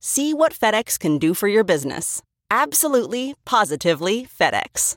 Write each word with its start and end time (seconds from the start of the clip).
See 0.00 0.32
what 0.32 0.52
FedEx 0.52 0.98
can 0.98 1.18
do 1.18 1.34
for 1.34 1.48
your 1.48 1.64
business. 1.64 2.22
Absolutely, 2.50 3.34
positively 3.44 4.26
FedEx. 4.26 4.96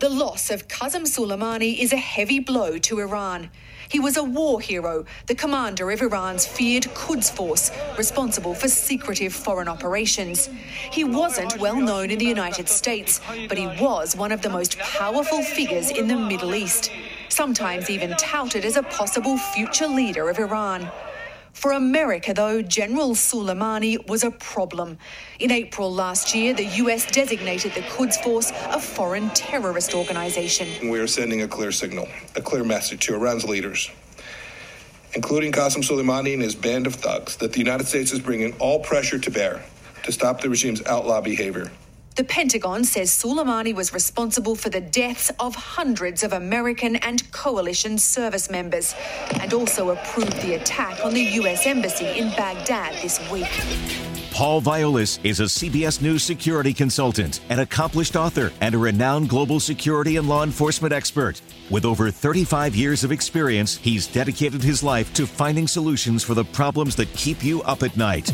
The 0.00 0.08
loss 0.08 0.50
of 0.50 0.68
Qasem 0.68 1.06
Soleimani 1.06 1.80
is 1.80 1.92
a 1.92 1.96
heavy 1.96 2.38
blow 2.38 2.78
to 2.78 3.00
Iran. 3.00 3.50
He 3.88 3.98
was 3.98 4.16
a 4.16 4.22
war 4.22 4.60
hero, 4.60 5.04
the 5.26 5.34
commander 5.34 5.90
of 5.90 6.02
Iran's 6.02 6.46
feared 6.46 6.84
Quds 6.94 7.30
Force, 7.30 7.72
responsible 7.96 8.54
for 8.54 8.68
secretive 8.68 9.34
foreign 9.34 9.66
operations. 9.66 10.48
He 10.92 11.02
wasn't 11.02 11.58
well 11.58 11.80
known 11.80 12.10
in 12.10 12.18
the 12.18 12.26
United 12.26 12.68
States, 12.68 13.20
but 13.48 13.58
he 13.58 13.66
was 13.66 14.14
one 14.14 14.30
of 14.30 14.42
the 14.42 14.50
most 14.50 14.78
powerful 14.78 15.42
figures 15.42 15.90
in 15.90 16.06
the 16.06 16.16
Middle 16.16 16.54
East 16.54 16.92
sometimes 17.38 17.88
even 17.88 18.10
touted 18.16 18.64
as 18.64 18.76
a 18.76 18.82
possible 18.82 19.36
future 19.38 19.86
leader 19.86 20.28
of 20.28 20.38
Iran. 20.38 20.90
For 21.58 21.72
America, 21.72 22.32
though, 22.32 22.62
General 22.62 23.16
Soleimani 23.16 24.06
was 24.06 24.22
a 24.22 24.30
problem. 24.30 24.96
In 25.40 25.50
April 25.50 25.92
last 25.92 26.32
year, 26.32 26.54
the 26.54 26.66
US 26.84 27.10
designated 27.10 27.74
the 27.74 27.80
Quds 27.80 28.16
Force 28.18 28.52
a 28.70 28.78
foreign 28.78 29.28
terrorist 29.30 29.92
organization. 29.92 30.88
We 30.88 31.00
are 31.00 31.08
sending 31.08 31.42
a 31.42 31.48
clear 31.48 31.72
signal, 31.72 32.06
a 32.36 32.40
clear 32.40 32.62
message 32.62 33.06
to 33.06 33.14
Iran's 33.16 33.44
leaders, 33.44 33.90
including 35.14 35.50
Qasem 35.50 35.82
Soleimani 35.82 36.32
and 36.32 36.42
his 36.42 36.54
band 36.54 36.86
of 36.86 36.94
thugs, 36.94 37.34
that 37.38 37.52
the 37.52 37.58
United 37.58 37.88
States 37.88 38.12
is 38.12 38.20
bringing 38.20 38.52
all 38.60 38.78
pressure 38.78 39.18
to 39.18 39.30
bear 39.32 39.60
to 40.04 40.12
stop 40.12 40.40
the 40.40 40.48
regime's 40.48 40.86
outlaw 40.86 41.20
behavior. 41.20 41.72
The 42.18 42.24
Pentagon 42.24 42.82
says 42.82 43.12
Soleimani 43.12 43.72
was 43.72 43.92
responsible 43.94 44.56
for 44.56 44.70
the 44.70 44.80
deaths 44.80 45.30
of 45.38 45.54
hundreds 45.54 46.24
of 46.24 46.32
American 46.32 46.96
and 46.96 47.30
coalition 47.30 47.96
service 47.96 48.50
members 48.50 48.92
and 49.40 49.54
also 49.54 49.90
approved 49.90 50.42
the 50.42 50.54
attack 50.54 51.04
on 51.04 51.14
the 51.14 51.22
U.S. 51.22 51.64
Embassy 51.64 52.06
in 52.18 52.30
Baghdad 52.30 53.00
this 53.02 53.20
week. 53.30 53.46
Paul 54.32 54.60
Viollis 54.60 55.20
is 55.22 55.38
a 55.38 55.44
CBS 55.44 56.02
News 56.02 56.24
security 56.24 56.74
consultant, 56.74 57.40
an 57.50 57.60
accomplished 57.60 58.16
author, 58.16 58.52
and 58.60 58.74
a 58.74 58.78
renowned 58.78 59.28
global 59.28 59.60
security 59.60 60.16
and 60.16 60.28
law 60.28 60.42
enforcement 60.42 60.92
expert. 60.92 61.40
With 61.70 61.84
over 61.84 62.10
35 62.10 62.74
years 62.74 63.04
of 63.04 63.12
experience, 63.12 63.76
he's 63.76 64.08
dedicated 64.08 64.64
his 64.64 64.82
life 64.82 65.14
to 65.14 65.24
finding 65.24 65.68
solutions 65.68 66.24
for 66.24 66.34
the 66.34 66.44
problems 66.44 66.96
that 66.96 67.12
keep 67.14 67.44
you 67.44 67.62
up 67.62 67.84
at 67.84 67.96
night. 67.96 68.32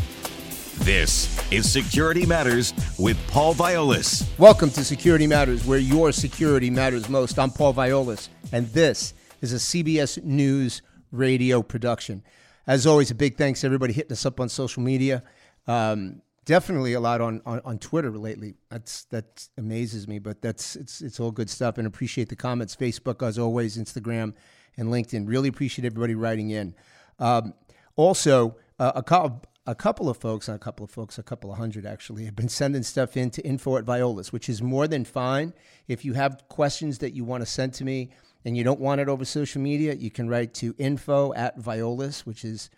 This 0.79 1.51
is 1.51 1.71
Security 1.71 2.25
Matters 2.25 2.73
with 2.99 3.17
Paul 3.27 3.55
Viollis. 3.55 4.27
Welcome 4.37 4.69
to 4.71 4.83
Security 4.83 5.25
Matters, 5.25 5.65
where 5.65 5.79
your 5.79 6.11
security 6.11 6.69
matters 6.69 7.09
most. 7.09 7.39
I'm 7.39 7.49
Paul 7.49 7.73
Viollis, 7.73 8.29
and 8.51 8.67
this 8.67 9.13
is 9.41 9.53
a 9.53 9.55
CBS 9.55 10.23
News 10.23 10.81
radio 11.11 11.61
production. 11.63 12.23
As 12.67 12.85
always, 12.85 13.09
a 13.09 13.15
big 13.15 13.37
thanks 13.37 13.61
to 13.61 13.67
everybody 13.67 13.93
hitting 13.93 14.11
us 14.11 14.25
up 14.25 14.39
on 14.39 14.49
social 14.49 14.83
media. 14.83 15.23
Um, 15.65 16.21
definitely 16.45 16.93
a 16.93 16.99
lot 16.99 17.21
on, 17.21 17.41
on, 17.45 17.61
on 17.65 17.79
Twitter 17.79 18.11
lately. 18.11 18.53
That's 18.69 19.05
that 19.05 19.47
amazes 19.57 20.07
me, 20.07 20.19
but 20.19 20.41
that's 20.41 20.75
it's 20.75 21.01
it's 21.01 21.19
all 21.19 21.31
good 21.31 21.49
stuff. 21.49 21.77
And 21.77 21.87
appreciate 21.87 22.29
the 22.29 22.35
comments. 22.35 22.75
Facebook, 22.75 23.25
as 23.27 23.39
always, 23.39 23.77
Instagram, 23.77 24.33
and 24.77 24.89
LinkedIn. 24.89 25.27
Really 25.27 25.49
appreciate 25.49 25.85
everybody 25.85 26.15
writing 26.15 26.51
in. 26.51 26.75
Um, 27.17 27.53
also, 27.95 28.57
uh, 28.77 28.91
a 28.95 29.03
couple 29.03 29.41
a 29.67 29.75
couple 29.75 30.09
of 30.09 30.17
folks, 30.17 30.47
a 30.47 30.59
couple 30.59 30.83
of 30.83 30.91
folks, 30.91 31.17
a 31.17 31.23
couple 31.23 31.51
of 31.51 31.57
hundred 31.57 31.85
actually, 31.85 32.25
have 32.25 32.35
been 32.35 32.49
sending 32.49 32.83
stuff 32.83 33.17
in 33.17 33.31
to 33.31 33.41
info 33.41 33.77
at 33.77 33.85
Viollis, 33.85 34.31
which 34.31 34.47
is 34.47 34.61
more 34.61 34.87
than 34.87 35.03
fine. 35.03 35.53
If 35.87 36.05
you 36.05 36.13
have 36.13 36.43
questions 36.49 36.99
that 36.99 37.13
you 37.13 37.23
want 37.23 37.41
to 37.41 37.45
send 37.45 37.73
to 37.75 37.83
me 37.83 38.11
and 38.43 38.55
you 38.55 38.63
don't 38.63 38.79
want 38.79 39.01
it 39.01 39.09
over 39.09 39.25
social 39.25 39.61
media, 39.61 39.95
you 39.95 40.11
can 40.11 40.29
write 40.29 40.53
to 40.55 40.75
info 40.77 41.33
at 41.33 41.57
Viollis, 41.57 42.25
which 42.25 42.45
is 42.45 42.69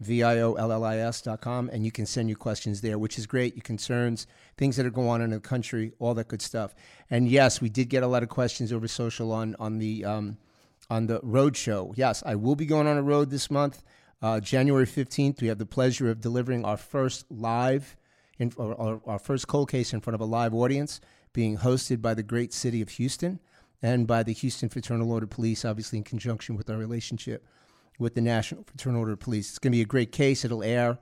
V 0.00 0.22
I 0.22 0.40
O 0.40 0.54
L 0.54 0.72
L 0.72 0.84
I 0.84 0.96
S 0.98 1.22
dot 1.22 1.40
com, 1.40 1.68
and 1.72 1.84
you 1.84 1.92
can 1.92 2.06
send 2.06 2.28
your 2.28 2.38
questions 2.38 2.80
there, 2.80 2.98
which 2.98 3.18
is 3.18 3.26
great. 3.26 3.54
Your 3.54 3.62
concerns, 3.62 4.26
things 4.56 4.76
that 4.76 4.86
are 4.86 4.90
going 4.90 5.08
on 5.08 5.22
in 5.22 5.30
the 5.30 5.40
country, 5.40 5.92
all 5.98 6.14
that 6.14 6.28
good 6.28 6.42
stuff. 6.42 6.74
And 7.10 7.28
yes, 7.28 7.60
we 7.60 7.68
did 7.68 7.88
get 7.88 8.02
a 8.02 8.06
lot 8.06 8.22
of 8.22 8.28
questions 8.28 8.72
over 8.72 8.88
social 8.88 9.32
on 9.32 9.56
on 9.58 9.78
the 9.78 10.04
um, 10.04 10.38
on 10.90 11.06
the 11.06 11.20
road 11.22 11.56
show. 11.56 11.92
Yes, 11.96 12.22
I 12.26 12.34
will 12.34 12.56
be 12.56 12.66
going 12.66 12.86
on 12.86 12.96
a 12.96 13.02
road 13.02 13.30
this 13.30 13.50
month. 13.50 13.82
Uh, 14.22 14.38
January 14.38 14.86
15th, 14.86 15.40
we 15.40 15.48
have 15.48 15.58
the 15.58 15.66
pleasure 15.66 16.10
of 16.10 16.20
delivering 16.20 16.64
our 16.64 16.76
first 16.76 17.24
live, 17.30 17.96
in, 18.38 18.52
our, 18.58 19.00
our 19.06 19.18
first 19.18 19.48
cold 19.48 19.70
case 19.70 19.94
in 19.94 20.00
front 20.00 20.14
of 20.14 20.20
a 20.20 20.26
live 20.26 20.52
audience, 20.52 21.00
being 21.32 21.58
hosted 21.58 22.02
by 22.02 22.12
the 22.12 22.22
great 22.22 22.52
city 22.52 22.82
of 22.82 22.90
Houston 22.90 23.40
and 23.82 24.06
by 24.06 24.22
the 24.22 24.32
Houston 24.32 24.68
Fraternal 24.68 25.10
Order 25.10 25.24
of 25.24 25.30
Police, 25.30 25.64
obviously 25.64 25.98
in 25.98 26.04
conjunction 26.04 26.54
with 26.54 26.68
our 26.68 26.76
relationship 26.76 27.46
with 27.98 28.14
the 28.14 28.20
National 28.20 28.62
Fraternal 28.64 29.00
Order 29.00 29.12
of 29.12 29.20
Police. 29.20 29.50
It's 29.50 29.58
going 29.58 29.72
to 29.72 29.76
be 29.76 29.82
a 29.82 29.86
great 29.86 30.12
case. 30.12 30.44
It'll 30.44 30.62
air 30.62 30.98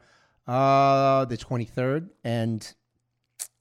uh, 0.46 1.24
the 1.24 1.36
23rd. 1.36 2.10
And 2.22 2.72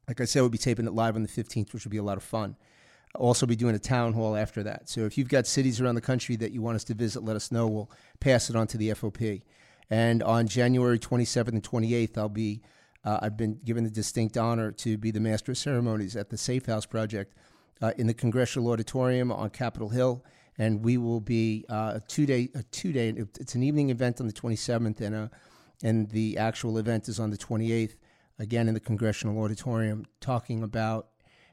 like 0.07 0.22
I 0.22 0.25
said, 0.25 0.41
we'll 0.41 0.50
be 0.50 0.59
taping 0.59 0.85
it 0.85 0.94
live 0.94 1.16
on 1.16 1.23
the 1.23 1.29
15th, 1.29 1.73
which 1.73 1.84
will 1.84 1.91
be 1.91 1.97
a 1.97 2.03
lot 2.03 2.17
of 2.17 2.23
fun 2.23 2.57
also 3.17 3.45
be 3.45 3.55
doing 3.55 3.75
a 3.75 3.79
town 3.79 4.13
hall 4.13 4.35
after 4.35 4.63
that. 4.63 4.89
So 4.89 5.01
if 5.01 5.17
you've 5.17 5.29
got 5.29 5.47
cities 5.47 5.81
around 5.81 5.95
the 5.95 6.01
country 6.01 6.35
that 6.38 6.51
you 6.51 6.61
want 6.61 6.75
us 6.75 6.83
to 6.85 6.94
visit, 6.94 7.23
let 7.23 7.35
us 7.35 7.51
know. 7.51 7.67
We'll 7.67 7.91
pass 8.19 8.50
it 8.50 8.55
on 8.55 8.67
to 8.67 8.78
the 8.78 8.89
FOP. 8.89 9.41
And 9.89 10.22
on 10.23 10.47
January 10.47 11.00
27th 11.00 11.50
and 11.50 11.63
28th, 11.63 12.17
I'll 12.17 12.29
be 12.29 12.61
uh, 13.07 13.19
I've 13.22 13.38
been 13.38 13.59
given 13.63 13.85
the 13.85 13.89
distinct 13.89 14.38
honor 14.38 14.72
to 14.73 14.97
be 14.97 15.11
the 15.11 15.22
master 15.22 15.53
of 15.53 15.57
ceremonies 15.57 16.17
at 16.17 16.29
the 16.29 16.38
Safe 16.38 16.66
House 16.66 16.85
Project 16.85 17.33
uh, 17.81 17.94
in 17.97 18.07
the 18.07 18.13
Congressional 18.13 18.69
Auditorium 18.69 19.31
on 19.31 19.49
Capitol 19.49 19.88
Hill, 19.88 20.25
and 20.57 20.84
we 20.84 20.97
will 20.97 21.22
be 21.22 21.63
uh, 21.69 21.94
a 21.95 22.01
two 22.01 22.25
day 22.25 22.49
a 22.53 22.63
two 22.63 22.91
day 22.91 23.09
it's 23.39 23.55
an 23.55 23.63
evening 23.63 23.91
event 23.91 24.19
on 24.19 24.28
the 24.28 24.34
27th, 24.34 24.99
and 24.99 25.16
a, 25.16 25.31
and 25.84 26.09
the 26.09 26.38
actual 26.38 26.78
event 26.78 27.07
is 27.07 27.17
on 27.17 27.29
the 27.29 27.38
28th. 27.38 27.95
Again, 28.39 28.67
in 28.67 28.73
the 28.73 28.79
Congressional 28.79 29.41
Auditorium, 29.41 30.05
talking 30.19 30.61
about 30.61 31.07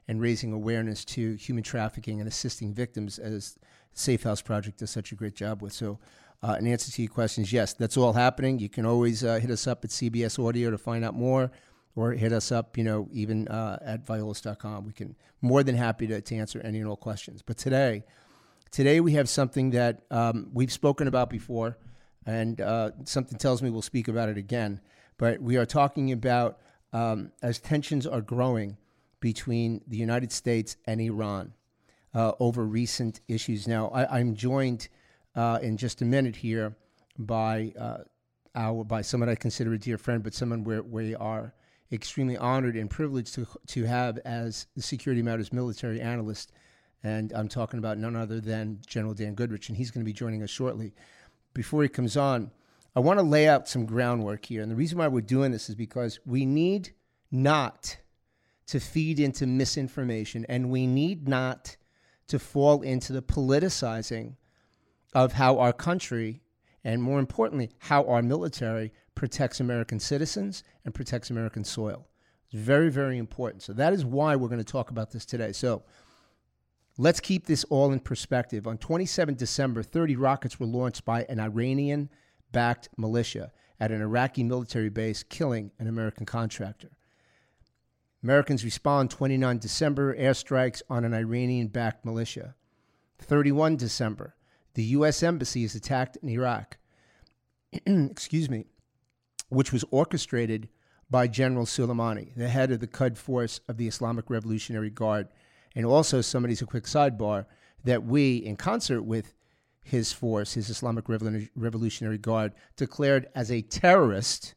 and 0.07 0.21
raising 0.21 0.53
awareness 0.53 1.03
to 1.05 1.35
human 1.35 1.63
trafficking 1.63 2.19
and 2.19 2.27
assisting 2.27 2.73
victims, 2.73 3.17
as 3.17 3.57
Safe 3.93 4.23
House 4.23 4.41
Project 4.41 4.79
does 4.79 4.91
such 4.91 5.11
a 5.11 5.15
great 5.15 5.35
job 5.35 5.61
with. 5.61 5.73
So, 5.73 5.99
uh, 6.43 6.57
in 6.59 6.67
answer 6.67 6.91
to 6.91 7.01
your 7.01 7.11
questions, 7.11 7.51
yes, 7.51 7.73
that's 7.73 7.97
all 7.97 8.13
happening. 8.13 8.59
You 8.59 8.69
can 8.69 8.85
always 8.85 9.23
uh, 9.23 9.39
hit 9.39 9.49
us 9.49 9.65
up 9.67 9.83
at 9.83 9.89
CBS 9.89 10.37
Audio 10.43 10.69
to 10.69 10.77
find 10.77 11.03
out 11.03 11.15
more, 11.15 11.49
or 11.95 12.11
hit 12.11 12.33
us 12.33 12.51
up, 12.51 12.77
you 12.77 12.83
know, 12.83 13.07
even 13.11 13.47
uh, 13.47 13.79
at 13.81 14.05
viollis.com. 14.05 14.85
We 14.85 14.91
can 14.93 15.15
more 15.41 15.63
than 15.63 15.75
happy 15.75 16.07
to, 16.07 16.21
to 16.21 16.35
answer 16.35 16.59
any 16.61 16.79
and 16.79 16.87
all 16.87 16.97
questions. 16.97 17.41
But 17.41 17.57
today, 17.57 18.03
today 18.69 18.99
we 18.99 19.13
have 19.13 19.29
something 19.29 19.71
that 19.71 20.01
um, 20.11 20.49
we've 20.53 20.71
spoken 20.71 21.07
about 21.07 21.29
before, 21.29 21.77
and 22.25 22.59
uh, 22.59 22.91
something 23.05 23.37
tells 23.37 23.61
me 23.61 23.69
we'll 23.69 23.81
speak 23.81 24.07
about 24.07 24.29
it 24.29 24.37
again. 24.37 24.81
But 25.17 25.41
we 25.41 25.55
are 25.55 25.65
talking 25.65 26.11
about 26.11 26.59
um, 26.91 27.31
as 27.41 27.59
tensions 27.59 28.05
are 28.05 28.21
growing 28.21 28.77
between 29.25 29.81
the 29.87 29.97
United 29.97 30.31
States 30.31 30.77
and 30.85 31.01
Iran 31.01 31.51
uh, 32.13 32.33
over 32.39 32.63
recent 32.63 33.21
issues. 33.27 33.67
Now, 33.67 33.87
I, 33.87 34.19
am 34.19 34.35
joined 34.35 34.87
uh, 35.35 35.57
in 35.63 35.77
just 35.77 36.03
a 36.03 36.05
minute 36.05 36.35
here 36.35 36.77
by 37.17 37.73
uh, 37.75 38.03
our 38.53 38.83
by 38.83 39.01
someone 39.01 39.27
I 39.27 39.33
consider 39.33 39.73
a 39.73 39.79
dear 39.79 39.97
friend, 39.97 40.21
but 40.21 40.35
someone 40.35 40.63
where 40.63 40.83
we 40.83 41.15
are 41.15 41.55
extremely 41.91 42.37
honored 42.37 42.75
and 42.75 42.87
privileged 42.87 43.33
to 43.33 43.47
to 43.65 43.85
have 43.85 44.19
as 44.25 44.67
the 44.75 44.83
Security 44.83 45.23
Matters 45.23 45.51
military 45.51 45.99
analyst. 45.99 46.51
And 47.01 47.33
I'm 47.33 47.47
talking 47.47 47.79
about 47.79 47.97
none 47.97 48.15
other 48.15 48.39
than 48.39 48.79
General 48.85 49.15
Dan 49.15 49.33
Goodrich, 49.33 49.69
and 49.69 49.75
he's 49.75 49.89
going 49.89 50.05
to 50.05 50.11
be 50.11 50.13
joining 50.13 50.43
us 50.43 50.51
shortly. 50.51 50.93
Before 51.55 51.81
he 51.81 51.89
comes 51.89 52.15
on, 52.15 52.51
I 52.95 52.99
want 52.99 53.17
to 53.17 53.25
lay 53.25 53.47
out 53.47 53.67
some 53.67 53.87
groundwork 53.87 54.45
here. 54.45 54.61
And 54.61 54.71
the 54.71 54.75
reason 54.75 54.99
why 54.99 55.07
we're 55.07 55.21
doing 55.21 55.51
this 55.51 55.67
is 55.67 55.73
because 55.73 56.19
we 56.27 56.45
need 56.45 56.91
not 57.31 57.97
to 58.67 58.79
feed 58.79 59.19
into 59.19 59.45
misinformation, 59.45 60.45
and 60.49 60.69
we 60.69 60.87
need 60.87 61.27
not 61.27 61.77
to 62.27 62.39
fall 62.39 62.81
into 62.81 63.13
the 63.13 63.21
politicizing 63.21 64.35
of 65.13 65.33
how 65.33 65.59
our 65.59 65.73
country, 65.73 66.41
and 66.83 67.01
more 67.01 67.19
importantly, 67.19 67.71
how 67.79 68.03
our 68.05 68.21
military 68.21 68.91
protects 69.13 69.59
American 69.59 69.99
citizens 69.99 70.63
and 70.83 70.93
protects 70.93 71.29
American 71.29 71.63
soil. 71.63 72.07
It's 72.51 72.61
very, 72.61 72.89
very 72.89 73.17
important. 73.17 73.63
So 73.63 73.73
that 73.73 73.93
is 73.93 74.03
why 74.03 74.35
we're 74.35 74.49
going 74.49 74.57
to 74.59 74.63
talk 74.63 74.89
about 74.91 75.11
this 75.11 75.25
today. 75.25 75.51
So 75.51 75.83
let's 76.97 77.19
keep 77.19 77.45
this 77.45 77.63
all 77.65 77.91
in 77.91 77.99
perspective. 77.99 78.67
On 78.67 78.77
27 78.77 79.35
December, 79.35 79.83
30 79.83 80.15
rockets 80.15 80.59
were 80.59 80.65
launched 80.65 81.05
by 81.05 81.23
an 81.29 81.39
Iranian 81.39 82.09
backed 82.51 82.89
militia 82.97 83.51
at 83.79 83.91
an 83.91 84.01
Iraqi 84.01 84.43
military 84.43 84.89
base, 84.89 85.23
killing 85.23 85.71
an 85.79 85.87
American 85.87 86.25
contractor. 86.25 86.89
Americans 88.25 88.65
respond 88.65 89.11
29 89.11 89.59
December, 89.59 90.15
airstrikes 90.15 90.81
on 90.89 91.05
an 91.05 91.13
Iranian 91.13 91.67
backed 91.67 92.03
militia. 92.03 92.55
31 93.19 93.77
December, 93.77 94.33
the 94.73 94.83
U.S. 94.97 95.21
Embassy 95.21 95.63
is 95.63 95.75
attacked 95.75 96.17
in 96.23 96.29
Iraq. 96.29 96.79
Excuse 97.85 98.49
me, 98.49 98.65
which 99.49 99.71
was 99.71 99.85
orchestrated 99.91 100.69
by 101.07 101.27
General 101.27 101.67
Soleimani, 101.67 102.33
the 102.35 102.47
head 102.47 102.71
of 102.71 102.79
the 102.79 102.87
Quds 102.87 103.19
Force 103.19 103.59
of 103.67 103.77
the 103.77 103.87
Islamic 103.87 104.27
Revolutionary 104.27 104.89
Guard. 104.89 105.27
And 105.75 105.85
also, 105.85 106.21
somebody's 106.21 106.63
a 106.63 106.65
quick 106.65 106.85
sidebar 106.85 107.45
that 107.83 108.05
we, 108.05 108.37
in 108.37 108.55
concert 108.55 109.03
with 109.03 109.35
his 109.83 110.11
force, 110.11 110.55
his 110.55 110.71
Islamic 110.71 111.07
Revolutionary 111.07 112.17
Guard, 112.17 112.53
declared 112.75 113.27
as 113.35 113.51
a 113.51 113.61
terrorist, 113.61 114.55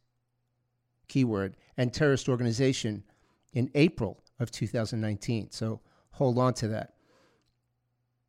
keyword, 1.07 1.55
and 1.77 1.93
terrorist 1.93 2.31
organization 2.31 3.05
in 3.53 3.71
April 3.75 4.23
of 4.39 4.51
2019. 4.51 5.51
So 5.51 5.81
hold 6.13 6.39
on 6.39 6.55
to 6.55 6.69
that. 6.69 6.95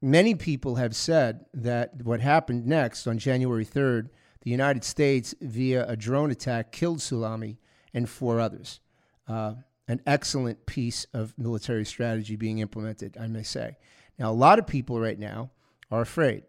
Many 0.01 0.33
people 0.35 0.75
have 0.75 0.95
said 0.95 1.45
that 1.53 2.03
what 2.03 2.21
happened 2.21 2.65
next 2.65 3.05
on 3.05 3.17
January 3.17 3.65
3rd, 3.65 4.09
the 4.41 4.49
United 4.49 4.83
States, 4.83 5.35
via 5.41 5.85
a 5.87 5.97
drone 5.97 6.31
attack, 6.31 6.71
killed 6.71 6.99
Sulami 6.99 7.57
and 7.93 8.09
four 8.09 8.39
others. 8.39 8.79
Uh, 9.27 9.55
an 9.89 10.01
excellent 10.05 10.65
piece 10.65 11.05
of 11.13 11.33
military 11.37 11.83
strategy 11.83 12.35
being 12.35 12.59
implemented, 12.59 13.17
I 13.19 13.27
may 13.27 13.43
say. 13.43 13.77
Now, 14.17 14.31
a 14.31 14.33
lot 14.33 14.59
of 14.59 14.67
people 14.67 14.99
right 14.99 15.19
now 15.19 15.51
are 15.91 16.01
afraid. 16.01 16.43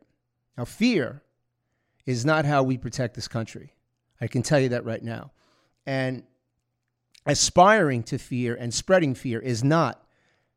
Now, 0.57 0.65
fear 0.65 1.23
is 2.07 2.25
not 2.25 2.45
how 2.45 2.63
we 2.63 2.77
protect 2.77 3.15
this 3.15 3.29
country. 3.29 3.75
I 4.21 4.27
can 4.27 4.43
tell 4.43 4.61
you 4.61 4.69
that 4.71 4.85
right 4.85 5.03
now. 5.03 5.33
And 5.87 6.25
aspiring 7.27 8.03
to 8.05 8.19
fear 8.19 8.55
and 8.55 8.73
spreading 8.73 9.15
fear 9.15 9.39
is 9.41 9.63
not 9.63 10.05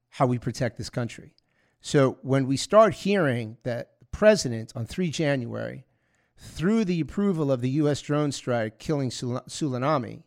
how 0.10 0.26
we 0.26 0.38
protect 0.38 0.78
this 0.78 0.90
country. 0.90 1.34
So 1.82 2.18
when 2.22 2.48
we 2.48 2.56
start 2.58 2.94
hearing 2.94 3.58
that 3.64 4.00
the 4.00 4.06
president 4.06 4.72
on 4.76 4.86
3 4.86 5.10
January, 5.10 5.86
through 6.38 6.86
the 6.86 7.00
approval 7.00 7.52
of 7.52 7.62
the 7.62 7.70
U.S. 7.72 8.02
drone 8.02 8.32
strike 8.32 8.80
killing 8.80 9.10
Soleimani, 9.10 10.24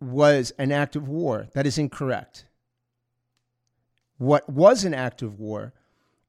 was 0.00 0.52
an 0.58 0.70
act 0.70 0.94
of 0.94 1.08
war, 1.08 1.48
that 1.54 1.66
is 1.66 1.78
incorrect. 1.78 2.46
What 4.18 4.48
was 4.48 4.84
an 4.84 4.94
act 4.94 5.22
of 5.22 5.38
war 5.38 5.72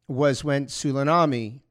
was 0.08 0.44
when 0.44 0.66
Soleimani 0.66 1.62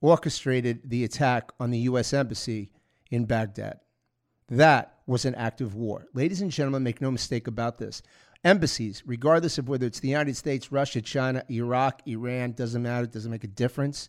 orchestrated 0.00 0.88
the 0.88 1.04
attack 1.04 1.50
on 1.60 1.70
the 1.70 1.80
U.S. 1.80 2.12
Embassy 2.12 2.70
in 3.10 3.26
Baghdad. 3.26 3.80
That 4.48 4.98
was 5.06 5.24
an 5.24 5.34
act 5.34 5.60
of 5.60 5.74
war. 5.74 6.06
Ladies 6.14 6.40
and 6.40 6.50
gentlemen, 6.50 6.82
make 6.82 7.00
no 7.00 7.10
mistake 7.10 7.46
about 7.46 7.78
this. 7.78 8.02
Embassies, 8.44 9.02
regardless 9.06 9.58
of 9.58 9.68
whether 9.68 9.86
it's 9.86 10.00
the 10.00 10.08
United 10.08 10.36
States, 10.36 10.72
Russia, 10.72 11.00
China, 11.00 11.44
Iraq, 11.50 12.02
Iran, 12.06 12.52
doesn't 12.52 12.82
matter, 12.82 13.04
it 13.04 13.12
doesn't 13.12 13.30
make 13.30 13.44
a 13.44 13.48
difference. 13.48 14.08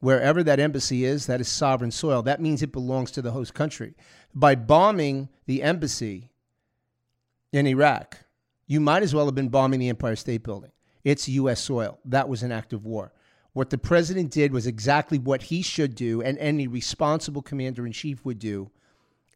Wherever 0.00 0.42
that 0.42 0.60
embassy 0.60 1.04
is, 1.04 1.26
that 1.26 1.40
is 1.40 1.48
sovereign 1.48 1.90
soil. 1.90 2.22
That 2.22 2.40
means 2.40 2.62
it 2.62 2.72
belongs 2.72 3.10
to 3.12 3.22
the 3.22 3.30
host 3.30 3.54
country. 3.54 3.94
By 4.34 4.54
bombing 4.54 5.30
the 5.46 5.62
embassy 5.62 6.30
in 7.52 7.66
Iraq, 7.66 8.18
you 8.66 8.80
might 8.80 9.02
as 9.02 9.14
well 9.14 9.24
have 9.24 9.34
been 9.34 9.48
bombing 9.48 9.80
the 9.80 9.88
Empire 9.88 10.16
State 10.16 10.42
Building. 10.42 10.72
It's 11.04 11.28
U.S. 11.28 11.60
soil. 11.60 11.98
That 12.04 12.28
was 12.28 12.42
an 12.42 12.52
act 12.52 12.72
of 12.72 12.84
war. 12.84 13.12
What 13.54 13.70
the 13.70 13.78
president 13.78 14.30
did 14.30 14.52
was 14.52 14.66
exactly 14.66 15.18
what 15.18 15.44
he 15.44 15.62
should 15.62 15.94
do 15.94 16.20
and 16.20 16.36
any 16.38 16.66
responsible 16.66 17.40
commander 17.40 17.86
in 17.86 17.92
chief 17.92 18.24
would 18.24 18.38
do 18.38 18.70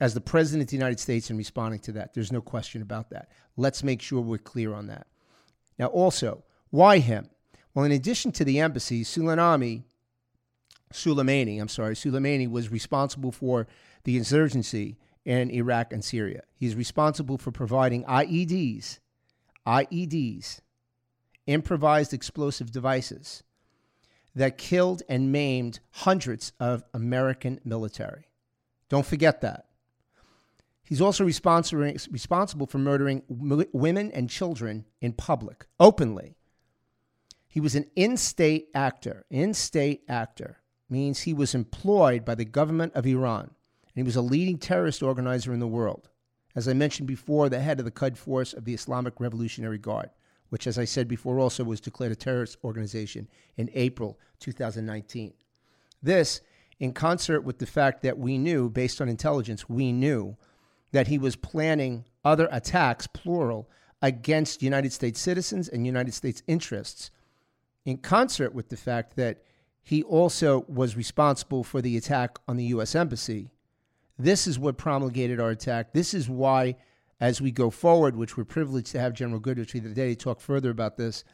as 0.00 0.14
the 0.14 0.20
President 0.20 0.62
of 0.62 0.70
the 0.70 0.76
United 0.76 1.00
States 1.00 1.30
in 1.30 1.36
responding 1.36 1.80
to 1.80 1.92
that. 1.92 2.14
There's 2.14 2.32
no 2.32 2.40
question 2.40 2.82
about 2.82 3.10
that. 3.10 3.30
Let's 3.56 3.82
make 3.82 4.00
sure 4.00 4.20
we're 4.20 4.38
clear 4.38 4.72
on 4.74 4.86
that. 4.86 5.06
Now, 5.78 5.86
also, 5.86 6.44
why 6.70 6.98
him? 6.98 7.28
Well, 7.74 7.84
in 7.84 7.92
addition 7.92 8.32
to 8.32 8.44
the 8.44 8.60
embassy, 8.60 9.04
Soleimani, 9.04 9.84
Soleimani, 10.92 11.60
I'm 11.60 11.68
sorry, 11.68 11.94
Soleimani 11.94 12.50
was 12.50 12.70
responsible 12.70 13.32
for 13.32 13.66
the 14.04 14.16
insurgency 14.16 14.98
in 15.24 15.50
Iraq 15.50 15.92
and 15.92 16.04
Syria. 16.04 16.42
He's 16.54 16.74
responsible 16.74 17.38
for 17.38 17.50
providing 17.50 18.04
IEDs, 18.04 18.98
IEDs, 19.66 20.60
improvised 21.46 22.12
explosive 22.14 22.70
devices 22.72 23.42
that 24.34 24.58
killed 24.58 25.02
and 25.08 25.32
maimed 25.32 25.80
hundreds 25.90 26.52
of 26.60 26.84
American 26.94 27.60
military. 27.64 28.28
Don't 28.88 29.06
forget 29.06 29.40
that. 29.42 29.67
He's 30.88 31.02
also 31.02 31.23
responsible 31.23 32.67
for 32.67 32.79
murdering 32.79 33.23
women 33.29 34.11
and 34.11 34.31
children 34.31 34.87
in 35.02 35.12
public, 35.12 35.67
openly. 35.79 36.37
He 37.46 37.61
was 37.61 37.75
an 37.75 37.90
in 37.94 38.17
state 38.17 38.69
actor. 38.75 39.26
In 39.29 39.52
state 39.52 40.05
actor 40.08 40.62
means 40.88 41.20
he 41.20 41.35
was 41.35 41.55
employed 41.55 42.25
by 42.25 42.35
the 42.35 42.46
government 42.46 42.94
of 42.94 43.06
Iran, 43.06 43.43
and 43.43 43.94
he 43.94 44.02
was 44.02 44.17
a 44.17 44.23
leading 44.23 44.56
terrorist 44.56 45.02
organizer 45.02 45.52
in 45.52 45.61
the 45.61 45.67
world. 45.67 46.08
As 46.56 46.67
I 46.67 46.73
mentioned 46.73 47.06
before, 47.06 47.50
the 47.50 47.61
head 47.61 47.79
of 47.79 47.85
the 47.85 47.90
Quds 47.90 48.19
Force 48.19 48.55
of 48.55 48.64
the 48.64 48.73
Islamic 48.73 49.20
Revolutionary 49.20 49.79
Guard, 49.79 50.08
which, 50.49 50.67
as 50.67 50.79
I 50.79 50.87
said 50.87 51.06
before, 51.06 51.38
also 51.38 51.64
was 51.64 51.82
declared 51.82 52.12
a 52.12 52.17
terrorist 52.17 52.56
organization 52.64 53.29
in 53.58 53.69
April 53.75 54.19
2019. 54.40 55.35
This, 56.02 56.40
in 56.81 56.93
concert 56.94 57.43
with 57.43 57.58
the 57.58 57.67
fact 57.67 58.02
that 58.02 58.19
we 58.19 58.38
knew, 58.38 58.70
based 58.70 59.02
on 59.02 59.08
intelligence, 59.11 59.69
we 59.69 59.93
knew 59.93 60.38
that 60.93 61.08
he 61.08 61.19
was 61.19 61.37
planning 61.37 62.05
other 62.25 62.49
attacks, 62.50 63.06
plural, 63.06 63.69
against 64.00 64.62
United 64.62 64.93
States 64.93 65.20
citizens 65.20 65.69
and 65.69 65.87
United 65.87 66.14
States 66.14 66.43
interests, 66.46 67.11
in 67.85 67.99
concert 67.99 68.55
with 68.55 68.69
the 68.69 68.76
fact 68.76 69.17
that 69.17 69.43
he 69.82 70.02
also 70.02 70.64
was 70.69 70.96
responsible 70.96 71.64
for 71.64 71.81
the 71.81 71.96
attack 71.96 72.38
on 72.46 72.56
the 72.56 72.67
U.S. 72.67 72.94
Embassy. 72.94 73.50
This 74.19 74.46
is 74.46 74.58
what 74.58 74.76
promulgated 74.76 75.40
our 75.40 75.50
attack. 75.50 75.93
This 75.93 76.12
is 76.12 76.29
why, 76.29 76.76
as 77.20 77.40
we 77.40 77.50
go 77.50 77.70
forward, 77.70 78.14
which 78.14 78.37
we're 78.37 78.44
privileged 78.44 78.93
to 78.93 79.00
have 79.00 79.14
General 79.14 79.40
Goodrich 79.40 79.73
here 79.73 79.81
today 79.81 80.11
to 80.11 80.17
talk 80.17 80.40
further 80.40 80.70
about 80.70 80.96
this, 80.96 81.25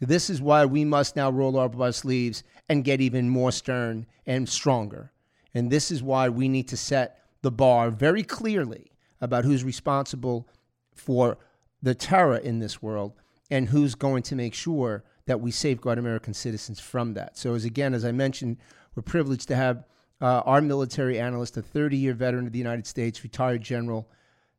this 0.00 0.28
is 0.28 0.42
why 0.42 0.66
we 0.66 0.84
must 0.84 1.16
now 1.16 1.30
roll 1.30 1.58
up 1.58 1.78
our 1.80 1.92
sleeves 1.92 2.44
and 2.68 2.84
get 2.84 3.00
even 3.00 3.28
more 3.28 3.52
stern 3.52 4.06
and 4.26 4.48
stronger. 4.48 5.12
And 5.54 5.70
this 5.70 5.90
is 5.90 6.02
why 6.02 6.28
we 6.28 6.48
need 6.48 6.68
to 6.68 6.76
set 6.76 7.20
the 7.42 7.50
bar 7.50 7.90
very 7.90 8.22
clearly 8.22 8.91
about 9.22 9.44
who's 9.46 9.64
responsible 9.64 10.46
for 10.94 11.38
the 11.80 11.94
terror 11.94 12.36
in 12.36 12.58
this 12.58 12.82
world 12.82 13.14
and 13.50 13.68
who's 13.68 13.94
going 13.94 14.22
to 14.24 14.36
make 14.36 14.52
sure 14.52 15.04
that 15.24 15.40
we 15.40 15.50
safeguard 15.50 15.98
American 15.98 16.34
citizens 16.34 16.80
from 16.80 17.14
that. 17.14 17.38
So, 17.38 17.54
as 17.54 17.64
again, 17.64 17.94
as 17.94 18.04
I 18.04 18.12
mentioned, 18.12 18.58
we're 18.94 19.02
privileged 19.02 19.48
to 19.48 19.56
have 19.56 19.84
uh, 20.20 20.42
our 20.44 20.60
military 20.60 21.18
analyst, 21.18 21.56
a 21.56 21.62
30 21.62 21.96
year 21.96 22.12
veteran 22.12 22.46
of 22.46 22.52
the 22.52 22.58
United 22.58 22.86
States, 22.86 23.22
retired 23.22 23.62
General, 23.62 24.08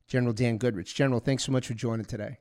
General 0.07 0.33
Dan 0.33 0.57
Goodrich. 0.57 0.95
General, 0.95 1.19
thanks 1.19 1.43
so 1.43 1.51
much 1.51 1.67
for 1.67 1.73
joining 1.73 2.05
today. 2.05 2.37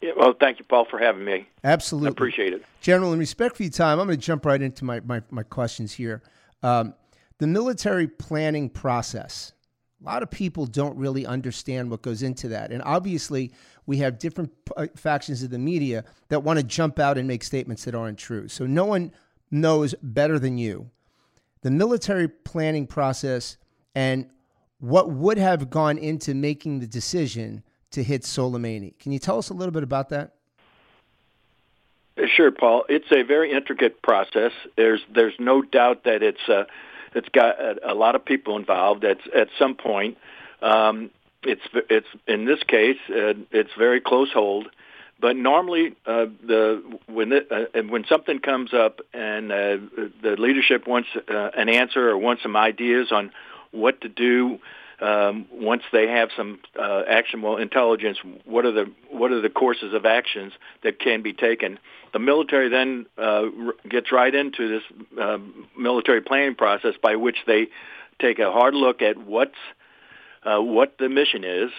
Yeah, 0.00 0.12
well, 0.16 0.34
thank 0.38 0.58
you, 0.58 0.64
Paul, 0.64 0.86
for 0.86 0.98
having 0.98 1.24
me. 1.24 1.46
Absolutely. 1.62 2.08
I 2.08 2.12
appreciate 2.12 2.54
it. 2.54 2.64
General, 2.80 3.12
in 3.12 3.18
respect 3.18 3.56
for 3.56 3.64
your 3.64 3.72
time, 3.72 4.00
I'm 4.00 4.06
going 4.06 4.18
to 4.18 4.24
jump 4.24 4.46
right 4.46 4.62
into 4.62 4.84
my, 4.84 5.00
my, 5.00 5.22
my 5.30 5.42
questions 5.42 5.92
here. 5.92 6.22
Um, 6.62 6.94
the 7.38 7.46
military 7.46 8.06
planning 8.06 8.70
process 8.70 9.52
a 10.00 10.04
lot 10.04 10.22
of 10.22 10.30
people 10.30 10.66
don't 10.66 10.96
really 10.96 11.26
understand 11.26 11.90
what 11.90 12.02
goes 12.02 12.22
into 12.22 12.48
that. 12.48 12.72
And 12.72 12.82
obviously, 12.84 13.52
we 13.86 13.98
have 13.98 14.18
different 14.18 14.50
uh, 14.76 14.86
factions 14.96 15.42
of 15.42 15.50
the 15.50 15.58
media 15.58 16.04
that 16.28 16.42
want 16.42 16.58
to 16.58 16.64
jump 16.64 16.98
out 16.98 17.18
and 17.18 17.28
make 17.28 17.44
statements 17.44 17.84
that 17.84 17.94
aren't 17.94 18.18
true. 18.18 18.48
So 18.48 18.66
no 18.66 18.84
one 18.84 19.12
knows 19.50 19.94
better 20.02 20.38
than 20.38 20.58
you 20.58 20.90
the 21.62 21.70
military 21.70 22.28
planning 22.28 22.86
process 22.86 23.56
and 23.94 24.28
what 24.78 25.10
would 25.10 25.36
have 25.36 25.68
gone 25.68 25.98
into 25.98 26.34
making 26.34 26.80
the 26.80 26.86
decision 26.86 27.62
to 27.90 28.02
hit 28.02 28.22
Soleimani. 28.22 28.98
Can 28.98 29.12
you 29.12 29.18
tell 29.18 29.38
us 29.38 29.50
a 29.50 29.54
little 29.54 29.72
bit 29.72 29.82
about 29.82 30.08
that? 30.08 30.36
Sure, 32.36 32.50
Paul. 32.50 32.84
It's 32.88 33.10
a 33.12 33.22
very 33.22 33.52
intricate 33.52 34.02
process. 34.02 34.52
There's 34.76 35.00
there's 35.14 35.34
no 35.38 35.62
doubt 35.62 36.04
that 36.04 36.22
it's 36.22 36.48
uh, 36.48 36.64
it's 37.14 37.28
got 37.30 37.60
a, 37.60 37.92
a 37.92 37.94
lot 37.94 38.14
of 38.14 38.24
people 38.24 38.56
involved. 38.56 39.04
At 39.04 39.18
at 39.34 39.48
some 39.58 39.74
point, 39.74 40.18
um, 40.62 41.10
it's 41.42 41.62
it's 41.88 42.06
in 42.26 42.44
this 42.44 42.62
case 42.62 42.98
uh, 43.08 43.34
it's 43.50 43.70
very 43.78 44.00
close 44.00 44.32
hold. 44.32 44.68
But 45.20 45.36
normally, 45.36 45.94
uh, 46.06 46.26
the 46.46 46.82
when 47.06 47.32
it, 47.32 47.48
uh, 47.50 47.82
when 47.82 48.04
something 48.06 48.38
comes 48.38 48.72
up 48.72 49.00
and 49.12 49.52
uh, 49.52 49.76
the 50.22 50.36
leadership 50.38 50.86
wants 50.86 51.10
uh, 51.28 51.50
an 51.56 51.68
answer 51.68 52.08
or 52.08 52.16
wants 52.16 52.42
some 52.42 52.56
ideas 52.56 53.12
on 53.12 53.30
what 53.70 54.00
to 54.00 54.08
do 54.08 54.58
um, 55.00 55.46
once 55.50 55.82
they 55.92 56.06
have 56.08 56.28
some 56.36 56.60
uh, 56.78 57.02
actionable 57.08 57.56
intelligence, 57.56 58.18
what 58.44 58.66
are 58.66 58.72
the 58.72 58.92
what 59.10 59.32
are 59.32 59.40
the 59.40 59.48
courses 59.48 59.94
of 59.94 60.04
actions 60.04 60.52
that 60.82 60.98
can 60.98 61.22
be 61.22 61.32
taken? 61.32 61.78
The 62.12 62.18
military 62.18 62.68
then 62.68 63.06
uh, 63.16 63.44
gets 63.88 64.12
right 64.12 64.34
into 64.34 64.68
this 64.68 64.82
uh, 65.20 65.38
military 65.76 66.20
planning 66.20 66.54
process 66.54 66.94
by 67.02 67.16
which 67.16 67.38
they 67.46 67.68
take 68.20 68.38
a 68.38 68.52
hard 68.52 68.74
look 68.74 69.00
at 69.00 69.16
what's 69.16 69.54
uh, 70.42 70.60
what 70.60 70.96
the 70.98 71.08
mission 71.08 71.44
is, 71.44 71.70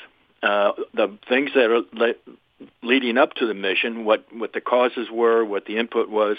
uh, 0.42 0.72
the 0.94 1.18
things 1.30 1.51
that 1.54 1.70
are 1.70 1.82
le- 1.94 2.36
leading 2.82 3.18
up 3.18 3.34
to 3.36 3.46
the 3.46 3.54
mission, 3.54 4.04
what 4.04 4.25
what 4.34 4.54
the 4.54 4.62
causes 4.62 5.10
were, 5.12 5.46
what 5.46 5.66
the 5.66 5.78
input 5.78 6.10
was, 6.10 6.38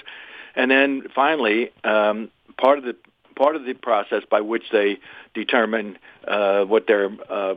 and 0.57 0.71
then 0.71 1.03
finally, 1.15 1.71
um, 1.85 2.31
part 2.59 2.79
of 2.79 2.85
the 2.85 2.97
part 3.35 3.57
of 3.57 3.65
the 3.65 3.75
process 3.75 4.23
by 4.31 4.41
which 4.41 4.65
they 4.71 4.99
determine 5.35 5.99
uh, 6.27 6.65
what 6.65 6.87
their 6.87 7.11
uh, 7.29 7.55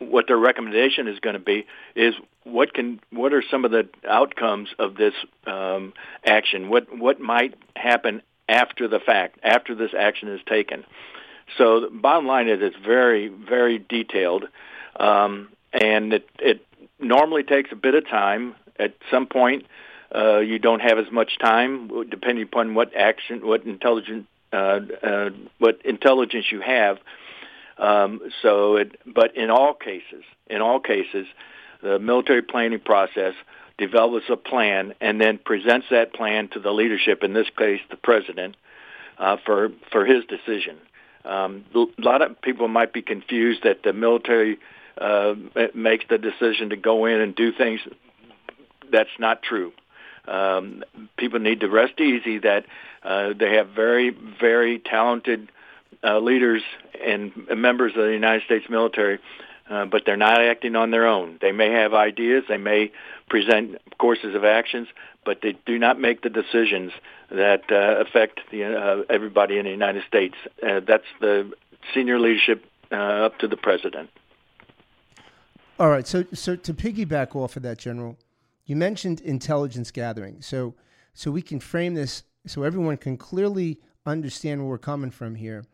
what 0.00 0.26
their 0.26 0.36
recommendation 0.36 1.08
is 1.08 1.18
going 1.20 1.34
to 1.34 1.40
be 1.40 1.66
is 1.94 2.14
what 2.44 2.72
can 2.74 3.00
what 3.10 3.32
are 3.32 3.42
some 3.50 3.64
of 3.64 3.70
the 3.70 3.88
outcomes 4.08 4.68
of 4.78 4.96
this 4.96 5.14
um, 5.46 5.92
action? 6.24 6.68
What 6.68 6.96
what 6.96 7.20
might 7.20 7.54
happen 7.76 8.22
after 8.48 8.88
the 8.88 9.00
fact, 9.00 9.38
after 9.42 9.74
this 9.74 9.90
action 9.98 10.28
is 10.28 10.40
taken? 10.46 10.84
So 11.56 11.80
the 11.80 11.88
bottom 11.90 12.26
line 12.26 12.48
is 12.48 12.58
it's 12.60 12.76
very 12.76 13.28
very 13.28 13.78
detailed, 13.78 14.44
um, 14.98 15.48
and 15.72 16.12
it 16.12 16.28
it 16.38 16.64
normally 16.98 17.42
takes 17.42 17.72
a 17.72 17.76
bit 17.76 17.94
of 17.94 18.08
time. 18.08 18.54
At 18.78 18.94
some 19.10 19.26
point, 19.26 19.66
uh, 20.14 20.38
you 20.38 20.58
don't 20.58 20.80
have 20.80 20.98
as 20.98 21.10
much 21.10 21.38
time, 21.38 22.08
depending 22.08 22.44
upon 22.44 22.74
what 22.74 22.94
action, 22.94 23.46
what 23.46 23.64
intelligence, 23.64 24.26
uh, 24.52 24.80
uh, 25.02 25.30
what 25.58 25.80
intelligence 25.84 26.46
you 26.50 26.60
have. 26.60 26.98
Um, 27.78 28.20
so, 28.42 28.76
it, 28.76 28.98
but 29.06 29.36
in 29.36 29.50
all 29.50 29.74
cases, 29.74 30.24
in 30.48 30.60
all 30.60 30.80
cases, 30.80 31.26
the 31.82 31.98
military 31.98 32.42
planning 32.42 32.80
process 32.80 33.34
develops 33.76 34.26
a 34.28 34.36
plan 34.36 34.94
and 35.00 35.20
then 35.20 35.38
presents 35.38 35.86
that 35.90 36.12
plan 36.12 36.48
to 36.48 36.60
the 36.60 36.72
leadership, 36.72 37.22
in 37.22 37.32
this 37.32 37.46
case, 37.56 37.80
the 37.90 37.96
president, 37.96 38.56
uh, 39.18 39.36
for 39.44 39.70
for 39.92 40.04
his 40.04 40.24
decision. 40.24 40.76
Um, 41.24 41.64
a 41.74 41.86
lot 41.98 42.22
of 42.22 42.40
people 42.40 42.68
might 42.68 42.92
be 42.92 43.02
confused 43.02 43.62
that 43.64 43.82
the 43.82 43.92
military 43.92 44.58
uh, 45.00 45.34
makes 45.74 46.04
the 46.08 46.18
decision 46.18 46.70
to 46.70 46.76
go 46.76 47.06
in 47.06 47.20
and 47.20 47.34
do 47.34 47.52
things. 47.52 47.80
That's 48.90 49.10
not 49.18 49.42
true. 49.42 49.72
Um, 50.28 50.84
people 51.16 51.38
need 51.38 51.60
to 51.60 51.68
rest 51.68 52.00
easy 52.00 52.38
that 52.38 52.66
uh, 53.02 53.32
they 53.38 53.54
have 53.54 53.70
very, 53.70 54.10
very 54.10 54.78
talented 54.78 55.50
uh, 56.04 56.18
leaders 56.18 56.62
and 57.04 57.32
members 57.56 57.92
of 57.96 58.04
the 58.04 58.12
United 58.12 58.44
States 58.44 58.66
military, 58.68 59.18
uh, 59.70 59.86
but 59.86 60.02
they're 60.04 60.16
not 60.16 60.40
acting 60.40 60.76
on 60.76 60.90
their 60.90 61.06
own. 61.06 61.38
They 61.40 61.52
may 61.52 61.70
have 61.72 61.94
ideas, 61.94 62.44
they 62.48 62.56
may 62.56 62.92
present 63.28 63.78
courses 63.98 64.34
of 64.34 64.44
actions, 64.44 64.88
but 65.24 65.40
they 65.42 65.56
do 65.66 65.78
not 65.78 66.00
make 66.00 66.22
the 66.22 66.30
decisions 66.30 66.92
that 67.30 67.70
uh, 67.70 68.00
affect 68.00 68.40
the, 68.50 68.64
uh, 68.64 69.02
everybody 69.10 69.58
in 69.58 69.64
the 69.64 69.70
United 69.70 70.04
States. 70.06 70.34
Uh, 70.62 70.80
that's 70.80 71.04
the 71.20 71.50
senior 71.94 72.18
leadership 72.18 72.64
uh, 72.90 72.94
up 72.94 73.38
to 73.38 73.48
the 73.48 73.56
president. 73.56 74.10
All 75.78 75.90
right. 75.90 76.06
So, 76.06 76.24
so 76.32 76.56
to 76.56 76.74
piggyback 76.74 77.36
off 77.36 77.56
of 77.56 77.62
that, 77.62 77.78
General, 77.78 78.16
you 78.68 78.76
mentioned 78.76 79.22
intelligence 79.22 79.90
gathering. 79.90 80.42
So, 80.42 80.74
so 81.14 81.30
we 81.30 81.42
can 81.42 81.58
frame 81.58 81.94
this 81.94 82.22
so 82.46 82.62
everyone 82.62 82.98
can 82.98 83.16
clearly 83.16 83.80
understand 84.06 84.60
where 84.60 84.68
we're 84.68 84.78
coming 84.78 85.10
from 85.10 85.34
here. 85.34 85.64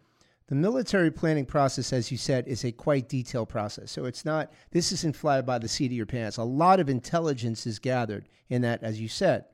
The 0.46 0.54
military 0.54 1.10
planning 1.10 1.44
process, 1.44 1.92
as 1.92 2.12
you 2.12 2.16
said, 2.16 2.46
is 2.46 2.64
a 2.64 2.70
quite 2.70 3.08
detailed 3.08 3.48
process. 3.48 3.90
So 3.90 4.04
it's 4.04 4.24
not, 4.24 4.52
this 4.70 4.92
isn't 4.92 5.16
fly 5.16 5.40
by 5.40 5.58
the 5.58 5.68
seat 5.68 5.86
of 5.86 5.92
your 5.92 6.06
pants. 6.06 6.36
A 6.36 6.44
lot 6.44 6.78
of 6.78 6.88
intelligence 6.88 7.66
is 7.66 7.78
gathered 7.80 8.28
in 8.48 8.62
that, 8.62 8.82
as 8.82 9.00
you 9.00 9.08
said. 9.08 9.46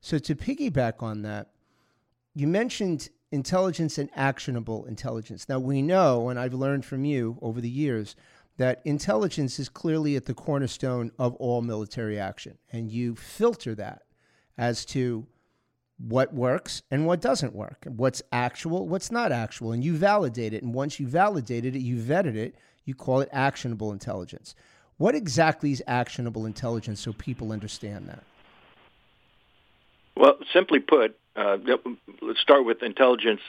So 0.00 0.18
to 0.18 0.36
piggyback 0.36 1.02
on 1.02 1.22
that, 1.22 1.50
you 2.34 2.46
mentioned 2.46 3.08
intelligence 3.32 3.98
and 3.98 4.08
actionable 4.14 4.84
intelligence. 4.84 5.48
Now 5.48 5.58
we 5.58 5.82
know, 5.82 6.28
and 6.28 6.38
I've 6.38 6.54
learned 6.54 6.84
from 6.84 7.04
you 7.04 7.38
over 7.42 7.60
the 7.60 7.68
years, 7.68 8.14
that 8.56 8.80
intelligence 8.84 9.58
is 9.58 9.68
clearly 9.68 10.16
at 10.16 10.26
the 10.26 10.34
cornerstone 10.34 11.10
of 11.18 11.34
all 11.36 11.62
military 11.62 12.18
action. 12.18 12.56
And 12.72 12.90
you 12.90 13.16
filter 13.16 13.74
that 13.74 14.02
as 14.56 14.84
to 14.86 15.26
what 15.98 16.32
works 16.32 16.82
and 16.90 17.06
what 17.06 17.20
doesn't 17.20 17.54
work, 17.54 17.84
what's 17.88 18.22
actual, 18.32 18.88
what's 18.88 19.10
not 19.10 19.32
actual, 19.32 19.72
and 19.72 19.84
you 19.84 19.96
validate 19.96 20.52
it. 20.52 20.62
And 20.62 20.74
once 20.74 21.00
you 21.00 21.06
validated 21.06 21.74
it, 21.74 21.80
you 21.80 21.96
vetted 21.96 22.36
it, 22.36 22.54
you 22.84 22.94
call 22.94 23.20
it 23.20 23.28
actionable 23.32 23.92
intelligence. 23.92 24.54
What 24.96 25.14
exactly 25.14 25.72
is 25.72 25.82
actionable 25.86 26.46
intelligence 26.46 27.00
so 27.00 27.12
people 27.12 27.50
understand 27.50 28.08
that? 28.08 28.22
Well, 30.16 30.36
simply 30.52 30.78
put, 30.78 31.18
uh, 31.34 31.58
let's 32.22 32.40
start 32.40 32.64
with 32.64 32.82
intelligence 32.82 33.40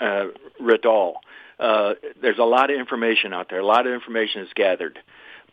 uh, 0.00 0.26
writ 0.58 0.84
all. 0.84 1.20
Uh, 1.58 1.94
there's 2.20 2.38
a 2.38 2.44
lot 2.44 2.70
of 2.70 2.78
information 2.78 3.32
out 3.32 3.48
there. 3.48 3.60
A 3.60 3.66
lot 3.66 3.86
of 3.86 3.92
information 3.92 4.42
is 4.42 4.48
gathered, 4.54 4.98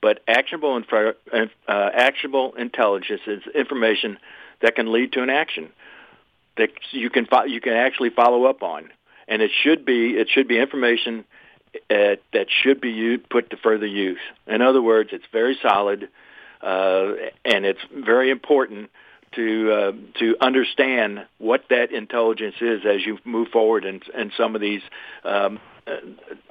but 0.01 0.21
actionable 0.27 0.75
infra- 0.77 1.15
uh, 1.33 1.89
actionable 1.93 2.53
intelligence 2.55 3.21
is 3.27 3.41
information 3.53 4.17
that 4.61 4.75
can 4.75 4.91
lead 4.91 5.13
to 5.13 5.23
an 5.23 5.29
action 5.29 5.69
that 6.57 6.69
you 6.91 7.09
can 7.09 7.25
fo- 7.25 7.45
you 7.45 7.61
can 7.61 7.73
actually 7.73 8.09
follow 8.09 8.45
up 8.45 8.63
on, 8.63 8.89
and 9.27 9.41
it 9.41 9.51
should 9.63 9.85
be 9.85 10.11
it 10.11 10.29
should 10.29 10.47
be 10.47 10.59
information 10.59 11.25
uh, 11.89 12.15
that 12.33 12.47
should 12.49 12.81
be 12.81 12.89
used, 12.91 13.29
put 13.29 13.49
to 13.51 13.57
further 13.57 13.85
use. 13.85 14.19
In 14.47 14.61
other 14.61 14.81
words, 14.81 15.11
it's 15.13 15.25
very 15.31 15.57
solid, 15.61 16.09
uh, 16.61 17.13
and 17.45 17.65
it's 17.65 17.79
very 17.93 18.29
important 18.29 18.89
to 19.33 19.71
uh, 19.71 19.91
to 20.19 20.35
understand 20.41 21.25
what 21.37 21.63
that 21.69 21.91
intelligence 21.91 22.55
is 22.59 22.81
as 22.85 23.05
you 23.05 23.17
move 23.23 23.47
forward 23.49 23.85
in, 23.85 24.01
in 24.13 24.31
some 24.35 24.55
of 24.55 24.61
these 24.61 24.81
um, 25.23 25.59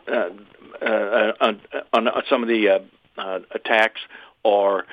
on, 0.08 1.60
on 1.92 2.08
some 2.28 2.42
of 2.42 2.48
the 2.48 2.82
attacks 3.50 4.00
or 4.42 4.84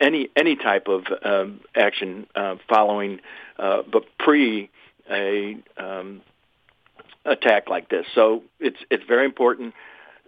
any 0.00 0.28
any 0.36 0.56
type 0.56 0.88
of 0.88 1.04
um, 1.24 1.60
action 1.74 2.26
following 2.68 3.20
uh, 3.58 3.82
but 3.90 4.04
pre 4.18 4.70
a 5.10 5.56
um, 5.76 6.22
attack 7.24 7.68
like 7.68 7.88
this. 7.88 8.06
So 8.14 8.42
it's 8.60 8.78
it's 8.90 9.04
very 9.04 9.24
important. 9.24 9.74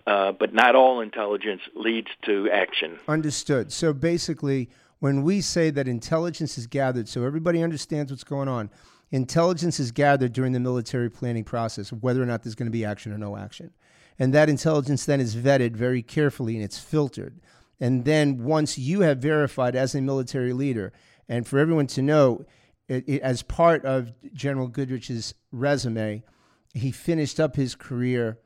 Uh, 0.07 0.31
but 0.31 0.55
not 0.55 0.76
all 0.76 1.00
intelligence 1.00 1.62
leads 1.75 2.07
to 2.25 2.49
action. 2.53 2.97
Understood. 3.09 3.73
So 3.73 3.93
basically, 3.93 4.71
when 5.00 5.25
we 5.25 5.41
say 5.41 5.71
that 5.71 5.88
intelligence 5.88 6.57
is 6.57 6.69
gathered, 6.69 7.09
so 7.09 7.25
everybody 7.25 7.61
understands 7.61 8.12
what's 8.12 8.23
going 8.23 8.47
on, 8.47 8.71
intelligence 9.11 9.79
is 9.79 9.93
gathered 9.93 10.33
during 10.33 10.53
the 10.53 10.61
military 10.61 11.11
planning 11.11 11.45
process 11.45 11.93
of 11.93 12.03
whether 12.03 12.23
or 12.23 12.27
not 12.27 12.43
there's 12.43 12.55
going 12.55 12.67
to 12.67 12.73
be 12.73 12.85
action 12.85 13.13
or 13.13 13.19
no 13.19 13.37
action. 13.37 13.71
And 14.19 14.33
that 14.35 14.49
intelligence 14.49 15.05
then 15.05 15.21
is 15.21 15.37
vetted 15.37 15.77
very 15.77 16.03
carefully 16.03 16.55
and 16.55 16.65
it's 16.65 16.79
filtered. 16.79 17.41
And 17.79 18.05
then 18.05 18.43
once 18.43 18.79
you 18.79 19.01
have 19.01 19.19
verified 19.19 19.77
as 19.77 19.95
a 19.95 20.01
military 20.01 20.53
leader, 20.53 20.93
and 21.29 21.47
for 21.47 21.59
everyone 21.59 21.87
to 21.89 22.03
know, 22.03 22.47
it, 22.89 23.05
it, 23.09 23.23
as 23.23 23.43
part 23.43 23.85
of 23.85 24.13
General 24.33 24.69
Goodrich's 24.69 25.35
resume, 25.53 26.23
he 26.73 26.91
finished 26.91 27.39
up 27.39 27.57
his 27.57 27.75
career 27.75 28.39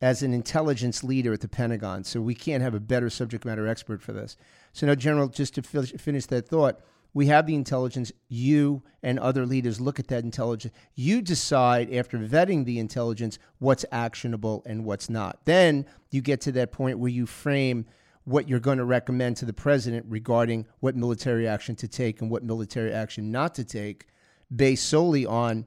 as 0.00 0.22
an 0.22 0.34
intelligence 0.34 1.02
leader 1.02 1.32
at 1.32 1.40
the 1.40 1.48
Pentagon. 1.48 2.04
So 2.04 2.20
we 2.20 2.34
can't 2.34 2.62
have 2.62 2.74
a 2.74 2.80
better 2.80 3.08
subject 3.08 3.44
matter 3.44 3.66
expert 3.66 4.02
for 4.02 4.12
this. 4.12 4.36
So 4.72 4.86
now, 4.86 4.94
General, 4.94 5.28
just 5.28 5.54
to 5.54 5.62
finish 5.62 6.26
that 6.26 6.48
thought, 6.48 6.80
we 7.16 7.28
have 7.28 7.46
the 7.46 7.54
intelligence. 7.54 8.12
You 8.28 8.82
and 9.02 9.18
other 9.18 9.46
leaders 9.46 9.80
look 9.80 9.98
at 9.98 10.08
that 10.08 10.22
intelligence. 10.22 10.74
You 10.94 11.22
decide 11.22 11.90
after 11.90 12.18
vetting 12.18 12.66
the 12.66 12.78
intelligence 12.78 13.38
what's 13.58 13.86
actionable 13.90 14.62
and 14.66 14.84
what's 14.84 15.08
not. 15.08 15.38
Then 15.46 15.86
you 16.10 16.20
get 16.20 16.42
to 16.42 16.52
that 16.52 16.72
point 16.72 16.98
where 16.98 17.10
you 17.10 17.24
frame 17.24 17.86
what 18.24 18.50
you're 18.50 18.60
going 18.60 18.76
to 18.76 18.84
recommend 18.84 19.38
to 19.38 19.46
the 19.46 19.54
president 19.54 20.04
regarding 20.10 20.66
what 20.80 20.94
military 20.94 21.48
action 21.48 21.74
to 21.76 21.88
take 21.88 22.20
and 22.20 22.30
what 22.30 22.44
military 22.44 22.92
action 22.92 23.32
not 23.32 23.54
to 23.54 23.64
take, 23.64 24.08
based 24.54 24.86
solely 24.86 25.24
on 25.24 25.64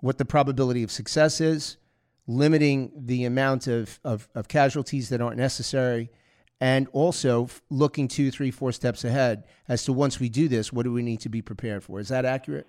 what 0.00 0.18
the 0.18 0.24
probability 0.24 0.82
of 0.82 0.90
success 0.90 1.40
is, 1.40 1.76
limiting 2.26 2.90
the 2.96 3.24
amount 3.24 3.68
of, 3.68 4.00
of, 4.02 4.26
of 4.34 4.48
casualties 4.48 5.10
that 5.10 5.20
aren't 5.20 5.36
necessary, 5.36 6.10
and 6.60 6.88
also 6.92 7.48
looking 7.70 8.08
two, 8.08 8.30
three, 8.30 8.50
four 8.50 8.72
steps 8.72 9.04
ahead 9.04 9.44
as 9.68 9.84
to 9.84 9.92
once 9.92 10.18
we 10.18 10.28
do 10.28 10.48
this, 10.48 10.72
what 10.72 10.82
do 10.82 10.92
we 10.92 11.02
need 11.02 11.20
to 11.20 11.28
be 11.28 11.42
prepared 11.42 11.84
for? 11.84 12.00
Is 12.00 12.08
that 12.08 12.24
accurate? 12.24 12.66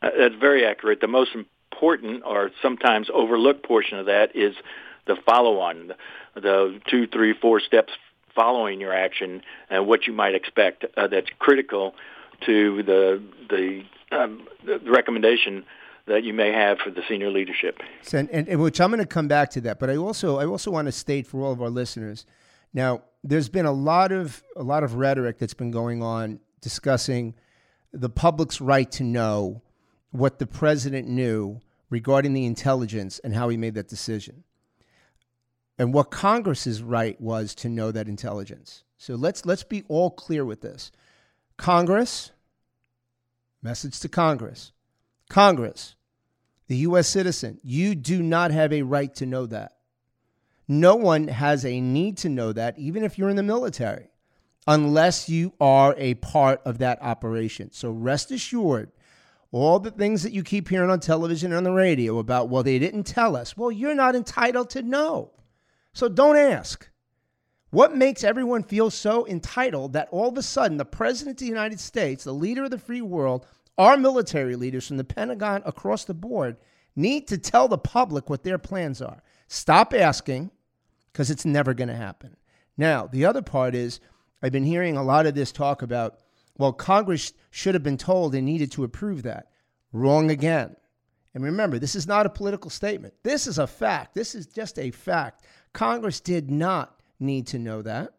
Uh, 0.00 0.10
that's 0.16 0.34
very 0.34 0.64
accurate. 0.64 1.00
The 1.00 1.08
most 1.08 1.30
important 1.34 2.22
or 2.24 2.50
sometimes 2.60 3.08
overlooked 3.12 3.64
portion 3.64 3.98
of 3.98 4.06
that 4.06 4.36
is 4.36 4.54
the 5.06 5.16
follow-on, 5.26 5.92
the 6.34 6.80
two, 6.88 7.06
three, 7.06 7.34
four 7.34 7.60
steps 7.60 7.92
following 8.34 8.80
your 8.80 8.94
action 8.94 9.42
and 9.68 9.86
what 9.86 10.06
you 10.06 10.12
might 10.12 10.34
expect. 10.34 10.84
Uh, 10.96 11.06
that's 11.08 11.28
critical 11.38 11.94
to 12.46 12.82
the 12.82 13.22
the, 13.50 13.82
um, 14.10 14.46
the 14.64 14.78
recommendation 14.90 15.64
that 16.06 16.24
you 16.24 16.32
may 16.32 16.52
have 16.52 16.78
for 16.78 16.90
the 16.90 17.02
senior 17.08 17.30
leadership. 17.30 17.80
And, 18.12 18.28
and, 18.30 18.48
and, 18.48 18.60
which 18.60 18.80
I'm 18.80 18.90
going 18.90 18.98
to 18.98 19.06
come 19.06 19.28
back 19.28 19.50
to 19.50 19.60
that, 19.62 19.78
but 19.78 19.90
I 19.90 19.96
also 19.96 20.38
I 20.38 20.46
also 20.46 20.70
want 20.70 20.86
to 20.86 20.92
state 20.92 21.26
for 21.26 21.42
all 21.42 21.52
of 21.52 21.62
our 21.62 21.70
listeners. 21.70 22.26
Now, 22.74 23.02
there's 23.24 23.48
been 23.48 23.66
a 23.66 23.72
lot 23.72 24.12
of 24.12 24.42
a 24.56 24.62
lot 24.62 24.82
of 24.84 24.94
rhetoric 24.94 25.38
that's 25.38 25.54
been 25.54 25.70
going 25.70 26.02
on 26.02 26.40
discussing 26.60 27.34
the 27.92 28.08
public's 28.08 28.60
right 28.60 28.90
to 28.92 29.04
know 29.04 29.62
what 30.10 30.38
the 30.38 30.46
president 30.46 31.08
knew 31.08 31.60
regarding 31.90 32.32
the 32.32 32.46
intelligence 32.46 33.18
and 33.20 33.34
how 33.34 33.48
he 33.48 33.56
made 33.56 33.74
that 33.74 33.88
decision. 33.88 34.44
and 35.78 35.92
what 35.94 36.10
Congress's 36.10 36.82
right 36.82 37.20
was 37.20 37.54
to 37.56 37.68
know 37.68 37.90
that 37.90 38.08
intelligence. 38.08 38.84
So 38.98 39.14
let's 39.14 39.44
let's 39.46 39.64
be 39.64 39.84
all 39.88 40.10
clear 40.10 40.44
with 40.44 40.60
this. 40.60 40.92
Congress, 41.56 42.30
message 43.62 43.98
to 44.00 44.08
Congress. 44.08 44.72
Congress, 45.28 45.96
the 46.68 46.76
US 46.78 47.08
citizen, 47.08 47.58
you 47.62 47.94
do 47.94 48.22
not 48.22 48.50
have 48.50 48.72
a 48.72 48.82
right 48.82 49.14
to 49.16 49.26
know 49.26 49.46
that. 49.46 49.78
No 50.72 50.96
one 50.96 51.28
has 51.28 51.66
a 51.66 51.82
need 51.82 52.16
to 52.18 52.30
know 52.30 52.50
that 52.54 52.78
even 52.78 53.04
if 53.04 53.18
you're 53.18 53.28
in 53.28 53.36
the 53.36 53.42
military 53.42 54.08
unless 54.66 55.28
you 55.28 55.52
are 55.60 55.94
a 55.98 56.14
part 56.14 56.62
of 56.64 56.78
that 56.78 56.98
operation. 57.02 57.70
So 57.72 57.90
rest 57.90 58.30
assured 58.30 58.90
all 59.50 59.78
the 59.78 59.90
things 59.90 60.22
that 60.22 60.32
you 60.32 60.42
keep 60.42 60.68
hearing 60.68 60.88
on 60.88 61.00
television 61.00 61.52
and 61.52 61.58
on 61.58 61.64
the 61.64 61.72
radio 61.72 62.18
about, 62.18 62.48
well, 62.48 62.62
they 62.62 62.78
didn't 62.78 63.02
tell 63.02 63.36
us. 63.36 63.54
Well, 63.54 63.70
you're 63.70 63.94
not 63.94 64.16
entitled 64.16 64.70
to 64.70 64.82
know. 64.82 65.32
So 65.92 66.08
don't 66.08 66.38
ask. 66.38 66.88
What 67.68 67.94
makes 67.94 68.24
everyone 68.24 68.62
feel 68.62 68.88
so 68.88 69.26
entitled 69.26 69.92
that 69.92 70.08
all 70.10 70.30
of 70.30 70.38
a 70.38 70.42
sudden 70.42 70.78
the 70.78 70.86
President 70.86 71.34
of 71.34 71.40
the 71.40 71.46
United 71.46 71.80
States, 71.80 72.24
the 72.24 72.32
leader 72.32 72.64
of 72.64 72.70
the 72.70 72.78
free 72.78 73.02
world, 73.02 73.46
our 73.76 73.98
military 73.98 74.56
leaders 74.56 74.86
from 74.86 74.96
the 74.96 75.04
Pentagon 75.04 75.62
across 75.66 76.04
the 76.04 76.14
board 76.14 76.56
need 76.96 77.28
to 77.28 77.36
tell 77.36 77.68
the 77.68 77.76
public 77.76 78.30
what 78.30 78.42
their 78.42 78.58
plans 78.58 79.02
are? 79.02 79.22
Stop 79.48 79.92
asking 79.92 80.50
because 81.12 81.30
it's 81.30 81.44
never 81.44 81.74
going 81.74 81.88
to 81.88 81.94
happen. 81.94 82.36
Now, 82.76 83.06
the 83.06 83.24
other 83.24 83.42
part 83.42 83.74
is 83.74 84.00
I've 84.42 84.52
been 84.52 84.64
hearing 84.64 84.96
a 84.96 85.02
lot 85.02 85.26
of 85.26 85.34
this 85.34 85.52
talk 85.52 85.82
about, 85.82 86.18
well, 86.58 86.72
Congress 86.72 87.32
should 87.50 87.74
have 87.74 87.82
been 87.82 87.98
told 87.98 88.32
they 88.32 88.40
needed 88.40 88.72
to 88.72 88.84
approve 88.84 89.22
that. 89.22 89.48
Wrong 89.92 90.30
again. 90.30 90.76
And 91.34 91.44
remember, 91.44 91.78
this 91.78 91.94
is 91.94 92.06
not 92.06 92.26
a 92.26 92.30
political 92.30 92.70
statement. 92.70 93.14
This 93.22 93.46
is 93.46 93.58
a 93.58 93.66
fact. 93.66 94.14
This 94.14 94.34
is 94.34 94.46
just 94.46 94.78
a 94.78 94.90
fact. 94.90 95.44
Congress 95.72 96.20
did 96.20 96.50
not 96.50 97.00
need 97.20 97.46
to 97.48 97.58
know 97.58 97.82
that. 97.82 98.14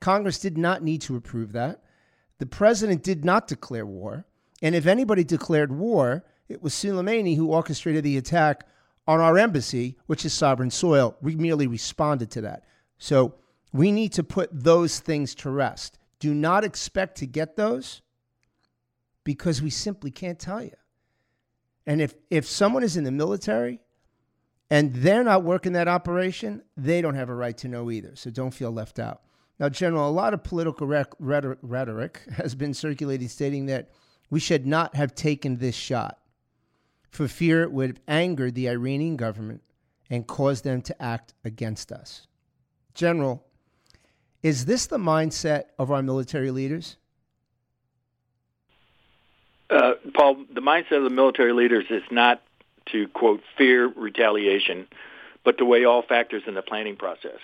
Congress 0.00 0.38
did 0.38 0.58
not 0.58 0.82
need 0.82 1.02
to 1.02 1.16
approve 1.16 1.52
that. 1.52 1.82
The 2.38 2.46
president 2.46 3.02
did 3.02 3.24
not 3.24 3.48
declare 3.48 3.86
war. 3.86 4.26
And 4.62 4.74
if 4.74 4.86
anybody 4.86 5.24
declared 5.24 5.72
war, 5.72 6.24
it 6.48 6.62
was 6.62 6.74
Soleimani 6.74 7.36
who 7.36 7.52
orchestrated 7.52 8.04
the 8.04 8.16
attack 8.16 8.66
on 9.06 9.20
our 9.20 9.38
embassy, 9.38 9.96
which 10.06 10.24
is 10.24 10.32
sovereign 10.32 10.70
soil. 10.70 11.16
We 11.20 11.34
merely 11.36 11.66
responded 11.66 12.30
to 12.32 12.42
that. 12.42 12.64
So 12.98 13.34
we 13.72 13.92
need 13.92 14.12
to 14.12 14.22
put 14.22 14.50
those 14.52 15.00
things 15.00 15.34
to 15.36 15.50
rest. 15.50 15.98
Do 16.18 16.34
not 16.34 16.64
expect 16.64 17.16
to 17.18 17.26
get 17.26 17.56
those 17.56 18.02
because 19.24 19.62
we 19.62 19.70
simply 19.70 20.10
can't 20.10 20.38
tell 20.38 20.62
you. 20.62 20.74
And 21.86 22.00
if, 22.00 22.14
if 22.30 22.46
someone 22.46 22.82
is 22.82 22.96
in 22.96 23.04
the 23.04 23.10
military 23.10 23.80
and 24.70 24.94
they're 24.94 25.24
not 25.24 25.42
working 25.42 25.72
that 25.72 25.88
operation, 25.88 26.62
they 26.76 27.00
don't 27.00 27.14
have 27.14 27.30
a 27.30 27.34
right 27.34 27.56
to 27.58 27.68
know 27.68 27.90
either. 27.90 28.14
So 28.14 28.30
don't 28.30 28.52
feel 28.52 28.70
left 28.70 28.98
out. 28.98 29.22
Now, 29.58 29.68
General, 29.68 30.08
a 30.08 30.10
lot 30.10 30.32
of 30.34 30.44
political 30.44 30.86
rhetoric 30.86 32.20
has 32.36 32.54
been 32.54 32.74
circulating 32.74 33.28
stating 33.28 33.66
that 33.66 33.90
we 34.30 34.40
should 34.40 34.66
not 34.66 34.94
have 34.94 35.14
taken 35.14 35.56
this 35.56 35.74
shot 35.74 36.19
for 37.10 37.28
fear 37.28 37.62
it 37.62 37.72
would 37.72 38.00
anger 38.08 38.50
the 38.50 38.68
Iranian 38.68 39.16
government 39.16 39.62
and 40.08 40.26
cause 40.26 40.62
them 40.62 40.82
to 40.82 41.02
act 41.02 41.34
against 41.44 41.92
us. 41.92 42.26
General, 42.94 43.44
is 44.42 44.64
this 44.64 44.86
the 44.86 44.98
mindset 44.98 45.64
of 45.78 45.90
our 45.90 46.02
military 46.02 46.50
leaders? 46.50 46.96
Uh, 49.68 49.92
Paul, 50.14 50.44
the 50.52 50.60
mindset 50.60 50.98
of 50.98 51.04
the 51.04 51.10
military 51.10 51.52
leaders 51.52 51.84
is 51.90 52.02
not 52.10 52.42
to 52.86 53.06
quote 53.08 53.42
fear 53.56 53.86
retaliation, 53.86 54.88
but 55.44 55.58
to 55.58 55.64
weigh 55.64 55.84
all 55.84 56.02
factors 56.02 56.42
in 56.46 56.54
the 56.54 56.62
planning 56.62 56.96
process. 56.96 57.38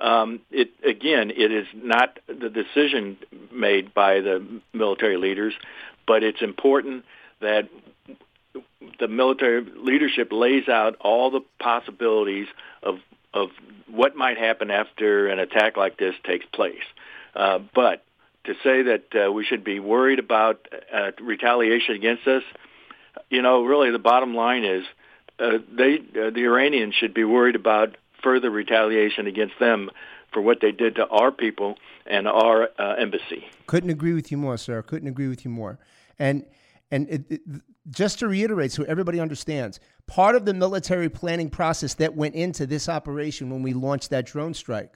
Um, 0.00 0.40
it 0.50 0.70
again, 0.84 1.30
it 1.30 1.52
is 1.52 1.66
not 1.74 2.18
the 2.26 2.48
decision 2.48 3.16
made 3.52 3.94
by 3.94 4.20
the 4.20 4.60
military 4.72 5.16
leaders, 5.16 5.54
but 6.06 6.22
it's 6.22 6.40
important 6.40 7.04
that 7.40 7.68
the 8.98 9.08
military 9.08 9.64
leadership 9.76 10.28
lays 10.32 10.68
out 10.68 10.96
all 11.00 11.30
the 11.30 11.40
possibilities 11.60 12.46
of 12.82 12.98
of 13.34 13.50
what 13.90 14.16
might 14.16 14.38
happen 14.38 14.70
after 14.70 15.28
an 15.28 15.38
attack 15.38 15.76
like 15.76 15.98
this 15.98 16.14
takes 16.24 16.46
place. 16.46 16.82
Uh, 17.34 17.58
but 17.74 18.04
to 18.44 18.54
say 18.64 18.82
that 18.82 19.04
uh, 19.14 19.30
we 19.30 19.44
should 19.44 19.62
be 19.62 19.78
worried 19.78 20.18
about 20.18 20.66
uh, 20.92 21.10
retaliation 21.20 21.94
against 21.94 22.26
us, 22.26 22.42
you 23.28 23.42
know, 23.42 23.64
really 23.64 23.90
the 23.90 23.98
bottom 23.98 24.34
line 24.34 24.64
is 24.64 24.84
uh, 25.38 25.58
they 25.70 25.96
uh, 25.98 26.30
the 26.30 26.44
Iranians 26.44 26.94
should 26.94 27.14
be 27.14 27.24
worried 27.24 27.56
about 27.56 27.96
further 28.22 28.50
retaliation 28.50 29.26
against 29.26 29.54
them 29.60 29.90
for 30.32 30.42
what 30.42 30.60
they 30.60 30.72
did 30.72 30.96
to 30.96 31.06
our 31.06 31.30
people 31.30 31.76
and 32.06 32.26
our 32.26 32.68
uh, 32.78 32.94
embassy. 32.94 33.46
Couldn't 33.66 33.90
agree 33.90 34.14
with 34.14 34.30
you 34.30 34.36
more, 34.36 34.56
sir. 34.56 34.82
Couldn't 34.82 35.08
agree 35.08 35.28
with 35.28 35.44
you 35.44 35.50
more. 35.50 35.78
And 36.18 36.44
and 36.90 37.08
it, 37.08 37.24
it, 37.30 37.40
just 37.90 38.18
to 38.18 38.28
reiterate, 38.28 38.72
so 38.72 38.84
everybody 38.84 39.20
understands, 39.20 39.80
part 40.06 40.34
of 40.34 40.44
the 40.44 40.54
military 40.54 41.08
planning 41.08 41.50
process 41.50 41.94
that 41.94 42.16
went 42.16 42.34
into 42.34 42.66
this 42.66 42.88
operation 42.88 43.50
when 43.50 43.62
we 43.62 43.72
launched 43.72 44.10
that 44.10 44.26
drone 44.26 44.54
strike 44.54 44.94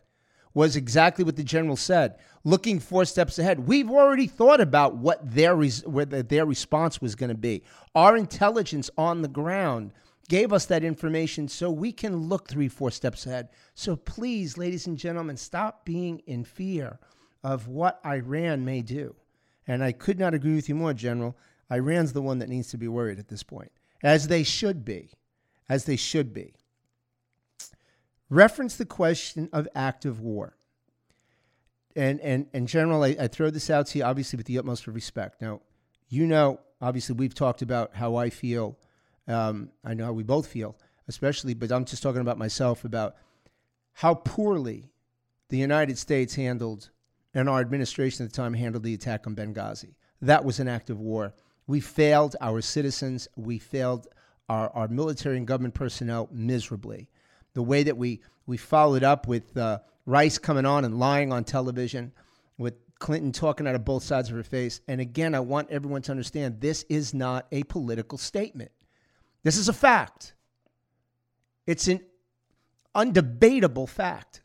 was 0.55 0.76
exactly 0.76 1.24
what 1.24 1.37
the 1.37 1.44
general 1.44 1.76
said. 1.76 2.16
Looking 2.44 2.78
four 2.78 3.05
steps 3.05 3.38
ahead, 3.38 3.66
we've 3.66 3.90
already 3.90 4.26
thought 4.26 4.61
about 4.61 4.96
what 4.96 5.18
their 5.35 5.55
res- 5.55 5.85
their 5.87 6.44
response 6.44 7.00
was 7.00 7.14
going 7.14 7.31
to 7.31 7.37
be. 7.37 7.62
Our 7.94 8.16
intelligence 8.16 8.90
on 8.98 9.22
the 9.22 9.28
ground 9.28 9.92
gave 10.28 10.52
us 10.52 10.66
that 10.66 10.85
information 10.85 11.48
so 11.48 11.70
we 11.70 11.92
can 11.92 12.16
look 12.16 12.48
three, 12.48 12.68
four 12.68 12.90
steps 12.90 13.26
ahead. 13.26 13.48
So 13.74 13.96
please, 13.96 14.59
ladies 14.59 14.87
and 14.87 14.98
gentlemen, 14.98 15.37
stop 15.37 15.85
being 15.85 16.20
in 16.26 16.44
fear 16.44 16.98
of 17.42 17.68
what 17.68 18.00
Iran 18.05 18.64
may 18.64 18.83
do. 18.83 19.14
And 19.66 19.83
I 19.83 19.92
could 19.92 20.18
not 20.18 20.35
agree 20.35 20.55
with 20.55 20.68
you 20.68 20.74
more, 20.74 20.92
General. 20.92 21.37
Iran's 21.73 22.13
the 22.13 22.23
one 22.23 22.39
that 22.41 22.49
needs 22.49 22.69
to 22.71 22.77
be 22.77 22.89
worried 22.89 23.19
at 23.19 23.29
this 23.29 23.43
point, 23.43 23.73
as 24.03 24.29
they 24.29 24.43
should 24.43 24.85
be, 24.85 25.11
as 25.69 25.85
they 25.85 25.97
should 25.97 26.35
be. 26.35 26.55
Reference 28.29 28.77
the 28.77 28.85
question 28.87 29.49
of 29.53 29.69
active 29.75 30.21
war. 30.21 30.57
And, 31.95 32.21
and, 32.21 32.47
and 32.53 32.67
General, 32.69 33.05
I, 33.05 33.17
I 33.21 33.29
throw 33.29 33.51
this 33.51 33.69
out 33.69 33.87
to 33.89 33.99
you 33.99 34.05
obviously 34.05 34.37
with 34.37 34.47
the 34.47 34.59
utmost 34.59 34.87
of 34.87 34.95
respect. 34.95 35.43
Now, 35.43 35.61
you 36.09 36.27
know, 36.27 36.61
obviously, 36.81 37.15
we've 37.15 37.35
talked 37.35 37.63
about 37.63 37.95
how 37.95 38.17
I 38.17 38.31
feel. 38.31 38.79
Um, 39.29 39.71
I 39.85 39.95
know 39.95 40.07
how 40.07 40.13
we 40.13 40.23
both 40.23 40.47
feel, 40.47 40.77
especially, 41.09 41.55
but 41.55 41.71
I'm 41.71 41.85
just 41.85 42.03
talking 42.03 42.21
about 42.21 42.39
myself 42.39 42.85
about 42.85 43.17
how 43.95 44.15
poorly 44.15 44.91
the 45.49 45.59
United 45.59 45.99
States 45.99 46.35
handled 46.35 46.91
and 47.35 47.49
our 47.49 47.61
administration 47.61 48.25
at 48.25 48.33
the 48.33 48.37
time 48.37 48.55
handled 48.55 48.85
the 48.85 48.95
attack 48.95 49.27
on 49.27 49.35
Benghazi. 49.35 49.95
That 50.21 50.45
was 50.45 50.61
an 50.61 50.69
act 50.69 50.91
of 50.91 51.01
war. 51.01 51.35
We 51.66 51.81
failed 51.81 52.37
our 52.40 52.61
citizens. 52.61 53.29
We 53.37 53.59
failed 53.59 54.09
our, 54.48 54.70
our 54.70 54.88
military 54.88 55.37
and 55.37 55.46
government 55.46 55.75
personnel 55.75 56.29
miserably. 56.33 57.09
The 57.55 57.62
way 57.62 57.83
that 57.83 57.96
we, 57.96 58.20
we 58.46 58.57
followed 58.57 59.05
up 59.05 59.27
with 59.29 59.57
uh, 59.57 59.79
Rice 60.05 60.38
coming 60.38 60.66
on 60.66 60.85
and 60.85 60.98
lying 60.98 61.33
on 61.33 61.44
television, 61.44 62.12
with 62.59 62.75
Clinton 62.98 63.33
talking 63.33 63.66
out 63.66 63.75
of 63.75 63.85
both 63.85 64.03
sides 64.03 64.31
of 64.31 64.37
her 64.37 64.42
face. 64.42 64.81
And 64.88 65.01
again, 65.01 65.35
I 65.35 65.40
want 65.40 65.70
everyone 65.70 66.03
to 66.03 66.12
understand 66.12 66.61
this 66.61 66.85
is 66.88 67.14
not 67.14 67.46
a 67.53 67.62
political 67.64 68.18
statement. 68.18 68.72
This 69.42 69.57
is 69.57 69.68
a 69.68 69.72
fact. 69.72 70.35
It's 71.66 71.88
an 71.88 72.01
undebatable 72.94 73.88
fact. 73.88 74.42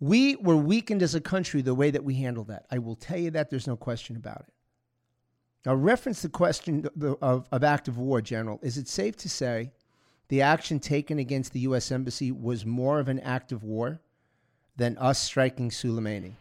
We 0.00 0.36
were 0.36 0.56
weakened 0.56 1.02
as 1.02 1.14
a 1.14 1.20
country 1.20 1.62
the 1.62 1.74
way 1.74 1.90
that 1.90 2.02
we 2.02 2.14
handled 2.14 2.48
that. 2.48 2.66
I 2.70 2.78
will 2.78 2.96
tell 2.96 3.18
you 3.18 3.30
that 3.32 3.50
there's 3.50 3.68
no 3.68 3.76
question 3.76 4.16
about 4.16 4.44
it. 4.48 4.54
Now, 5.64 5.74
reference 5.74 6.22
the 6.22 6.28
question 6.28 6.88
of, 7.20 7.46
of 7.50 7.64
active 7.64 7.96
war, 7.96 8.20
General. 8.20 8.58
Is 8.62 8.78
it 8.78 8.88
safe 8.88 9.16
to 9.18 9.28
say 9.28 9.70
the 10.28 10.42
action 10.42 10.80
taken 10.80 11.18
against 11.18 11.52
the 11.52 11.60
U.S. 11.60 11.92
Embassy 11.92 12.32
was 12.32 12.66
more 12.66 12.98
of 12.98 13.08
an 13.08 13.20
act 13.20 13.52
of 13.52 13.62
war 13.62 14.00
than 14.76 14.98
us 14.98 15.20
striking 15.20 15.70
Soleimani? 15.70 16.32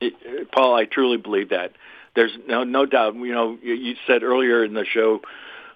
It, 0.00 0.50
Paul, 0.50 0.74
I 0.74 0.86
truly 0.86 1.18
believe 1.18 1.50
that. 1.50 1.72
There's 2.14 2.32
no 2.46 2.64
no 2.64 2.86
doubt. 2.86 3.16
You 3.16 3.34
know, 3.34 3.58
you 3.60 3.96
said 4.06 4.22
earlier 4.22 4.64
in 4.64 4.74
the 4.74 4.84
show 4.84 5.20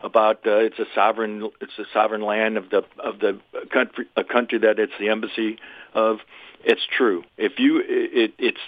about 0.00 0.46
uh, 0.46 0.58
it's 0.58 0.78
a 0.78 0.86
sovereign 0.94 1.50
it's 1.60 1.78
a 1.78 1.84
sovereign 1.92 2.22
land 2.22 2.56
of 2.56 2.70
the 2.70 2.84
of 2.98 3.18
the 3.18 3.40
country 3.70 4.06
a 4.16 4.22
country 4.22 4.58
that 4.58 4.78
it's 4.78 4.92
the 4.98 5.08
embassy 5.08 5.58
of. 5.94 6.20
It's 6.64 6.86
true. 6.96 7.24
If 7.36 7.58
you 7.58 7.82
it, 7.86 8.34
it's 8.38 8.58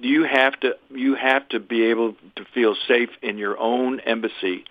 you 0.00 0.24
have 0.24 0.58
to 0.60 0.76
you 0.90 1.14
have 1.14 1.48
to 1.50 1.60
be 1.60 1.84
able 1.84 2.14
to 2.36 2.44
feel 2.54 2.74
safe 2.86 3.10
in 3.22 3.38
your 3.38 3.58
own 3.58 4.00
embassy, 4.00 4.64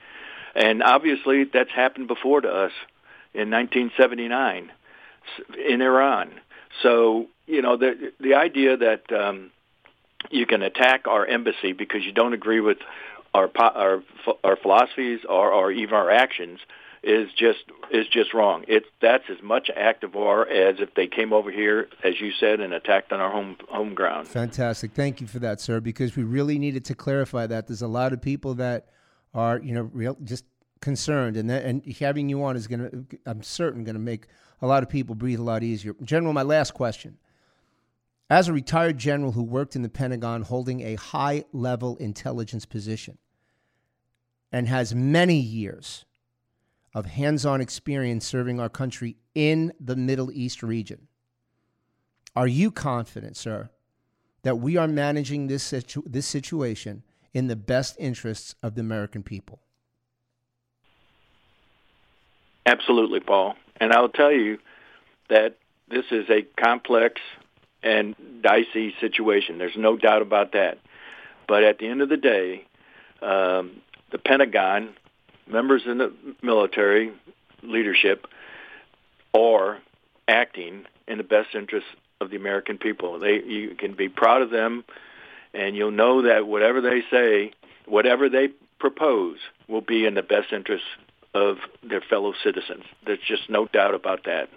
and 0.53 0.83
obviously 0.83 1.45
that's 1.45 1.71
happened 1.71 2.07
before 2.07 2.41
to 2.41 2.49
us 2.49 2.73
in 3.33 3.49
1979 3.51 4.71
in 5.65 5.81
Iran. 5.81 6.31
So 6.83 7.27
you 7.45 7.61
know 7.61 7.77
the 7.77 8.11
the 8.19 8.33
idea 8.35 8.77
that 8.77 9.11
um, 9.11 9.51
you 10.29 10.45
can 10.45 10.61
attack 10.61 11.07
our 11.07 11.25
embassy 11.25 11.71
because 11.71 12.03
you 12.03 12.11
don't 12.11 12.33
agree 12.33 12.59
with 12.59 12.79
our 13.33 13.49
our 13.57 14.03
our 14.43 14.55
philosophies 14.57 15.21
or, 15.27 15.51
or 15.51 15.71
even 15.71 15.93
our 15.95 16.11
actions 16.11 16.59
is 17.07 17.31
just 17.31 17.59
is 17.89 18.05
just 18.07 18.33
wrong. 18.33 18.65
It 18.67 18.83
that's 19.01 19.23
as 19.29 19.41
much 19.41 19.69
act 19.75 20.03
of 20.03 20.13
war 20.13 20.47
as 20.47 20.75
if 20.79 20.93
they 20.93 21.07
came 21.07 21.31
over 21.31 21.49
here, 21.49 21.87
as 22.03 22.19
you 22.19 22.31
said, 22.37 22.59
and 22.59 22.73
attacked 22.73 23.13
on 23.13 23.21
our 23.21 23.31
home 23.31 23.55
home 23.69 23.93
ground. 23.95 24.27
Fantastic. 24.27 24.91
Thank 24.91 25.21
you 25.21 25.27
for 25.27 25.39
that, 25.39 25.61
sir. 25.61 25.79
Because 25.79 26.17
we 26.17 26.23
really 26.23 26.59
needed 26.59 26.83
to 26.85 26.95
clarify 26.95 27.47
that. 27.47 27.67
There's 27.67 27.81
a 27.81 27.87
lot 27.87 28.11
of 28.11 28.21
people 28.21 28.55
that 28.55 28.87
are 29.33 29.59
you 29.59 29.73
know 29.73 29.89
real 29.93 30.17
just 30.23 30.43
concerned, 30.81 31.37
and 31.37 31.49
that, 31.49 31.63
and 31.63 31.85
having 31.99 32.27
you 32.27 32.43
on 32.43 32.57
is 32.57 32.67
to 32.67 33.05
I'm 33.25 33.41
certain 33.41 33.85
to 33.85 33.93
make 33.93 34.27
a 34.61 34.67
lot 34.67 34.83
of 34.83 34.89
people 34.89 35.15
breathe 35.15 35.39
a 35.39 35.43
lot 35.43 35.63
easier. 35.63 35.95
General, 36.03 36.33
my 36.33 36.43
last 36.43 36.73
question. 36.73 37.17
As 38.29 38.49
a 38.49 38.53
retired 38.53 38.97
general 38.97 39.31
who 39.31 39.43
worked 39.43 39.77
in 39.77 39.83
the 39.83 39.89
Pentagon 39.89 40.41
holding 40.41 40.81
a 40.81 40.95
high 40.95 41.45
level 41.53 41.95
intelligence 41.95 42.65
position 42.65 43.17
and 44.51 44.67
has 44.67 44.93
many 44.93 45.39
years 45.39 46.03
of 46.93 47.05
hands 47.05 47.45
on 47.45 47.61
experience 47.61 48.25
serving 48.25 48.59
our 48.59 48.69
country 48.69 49.17
in 49.35 49.73
the 49.79 49.95
Middle 49.95 50.31
East 50.31 50.63
region, 50.63 51.07
are 52.35 52.47
you 52.47 52.71
confident, 52.71 53.37
sir, 53.37 53.69
that 54.43 54.57
we 54.57 54.77
are 54.77 54.87
managing 54.87 55.47
this, 55.47 55.63
situ- 55.63 56.03
this 56.05 56.25
situation 56.25 57.03
in 57.33 57.47
the 57.47 57.55
best 57.55 57.95
interests 57.99 58.55
of 58.63 58.75
the 58.75 58.81
American 58.81 59.23
people? 59.23 59.59
Absolutely, 62.65 63.19
Paul. 63.19 63.55
And 63.79 63.93
I'll 63.93 64.09
tell 64.09 64.31
you 64.31 64.57
that 65.29 65.57
this 65.89 66.05
is 66.11 66.29
a 66.29 66.43
complex 66.61 67.21
and 67.81 68.15
dicey 68.41 68.93
situation. 68.99 69.57
There's 69.57 69.77
no 69.77 69.97
doubt 69.97 70.21
about 70.21 70.51
that. 70.53 70.79
But 71.47 71.63
at 71.63 71.79
the 71.79 71.87
end 71.87 72.01
of 72.01 72.09
the 72.09 72.17
day, 72.17 72.65
um, 73.21 73.81
the 74.11 74.17
Pentagon, 74.17 74.95
members 75.49 75.83
in 75.85 75.97
the 75.97 76.13
military 76.41 77.11
leadership, 77.63 78.27
are 79.33 79.79
acting 80.27 80.85
in 81.07 81.17
the 81.17 81.23
best 81.23 81.55
interest 81.55 81.87
of 82.19 82.29
the 82.29 82.35
American 82.35 82.77
people. 82.77 83.19
They, 83.19 83.43
you 83.43 83.75
can 83.75 83.93
be 83.93 84.09
proud 84.09 84.41
of 84.41 84.49
them, 84.49 84.83
and 85.53 85.75
you'll 85.75 85.91
know 85.91 86.21
that 86.23 86.47
whatever 86.47 86.81
they 86.81 87.03
say, 87.09 87.53
whatever 87.85 88.29
they 88.29 88.49
propose, 88.79 89.37
will 89.67 89.81
be 89.81 90.05
in 90.05 90.13
the 90.13 90.23
best 90.23 90.51
interest 90.51 90.83
of 91.33 91.57
their 91.83 92.01
fellow 92.01 92.33
citizens. 92.43 92.83
There's 93.05 93.19
just 93.27 93.49
no 93.49 93.67
doubt 93.67 93.93
about 93.93 94.23
that. 94.25 94.49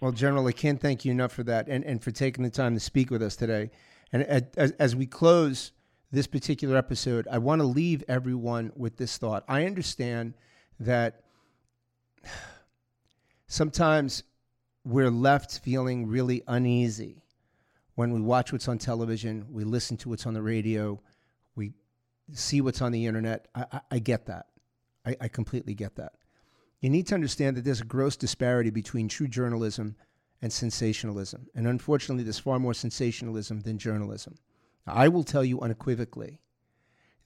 Well, 0.00 0.12
General, 0.12 0.46
I 0.46 0.52
can't 0.52 0.80
thank 0.80 1.04
you 1.04 1.12
enough 1.12 1.32
for 1.32 1.44
that 1.44 1.66
and, 1.68 1.84
and 1.84 2.02
for 2.02 2.10
taking 2.10 2.44
the 2.44 2.50
time 2.50 2.74
to 2.74 2.80
speak 2.80 3.10
with 3.10 3.22
us 3.22 3.36
today. 3.36 3.70
And 4.12 4.22
as, 4.22 4.72
as 4.72 4.96
we 4.96 5.06
close 5.06 5.72
this 6.14 6.26
particular 6.26 6.76
episode, 6.76 7.26
I 7.30 7.38
want 7.38 7.60
to 7.60 7.66
leave 7.66 8.02
everyone 8.08 8.72
with 8.76 8.96
this 8.96 9.18
thought. 9.18 9.44
I 9.48 9.66
understand 9.66 10.34
that 10.80 11.22
sometimes 13.46 14.22
we're 14.84 15.10
left 15.10 15.58
feeling 15.60 16.06
really 16.06 16.42
uneasy 16.46 17.22
when 17.94 18.12
we 18.12 18.20
watch 18.20 18.52
what's 18.52 18.68
on 18.68 18.78
television, 18.78 19.46
we 19.50 19.62
listen 19.64 19.96
to 19.98 20.08
what's 20.08 20.26
on 20.26 20.34
the 20.34 20.42
radio, 20.42 21.00
we 21.54 21.72
see 22.32 22.60
what's 22.60 22.82
on 22.82 22.90
the 22.90 23.06
internet. 23.06 23.46
I, 23.54 23.66
I, 23.72 23.80
I 23.92 23.98
get 24.00 24.26
that. 24.26 24.46
I, 25.06 25.16
I 25.20 25.28
completely 25.28 25.74
get 25.74 25.94
that 25.96 26.14
you 26.84 26.90
need 26.90 27.06
to 27.06 27.14
understand 27.14 27.56
that 27.56 27.64
there's 27.64 27.80
a 27.80 27.84
gross 27.86 28.14
disparity 28.14 28.68
between 28.68 29.08
true 29.08 29.26
journalism 29.26 29.96
and 30.42 30.52
sensationalism. 30.52 31.48
And 31.54 31.66
unfortunately, 31.66 32.24
there's 32.24 32.38
far 32.38 32.58
more 32.58 32.74
sensationalism 32.74 33.60
than 33.60 33.78
journalism. 33.78 34.34
I 34.86 35.08
will 35.08 35.24
tell 35.24 35.44
you 35.44 35.60
unequivocally 35.60 36.40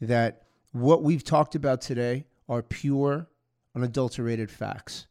that 0.00 0.42
what 0.72 1.02
we've 1.02 1.24
talked 1.24 1.54
about 1.54 1.80
today 1.80 2.26
are 2.48 2.62
pure, 2.62 3.28
unadulterated 3.74 4.50
facts. 4.50 5.06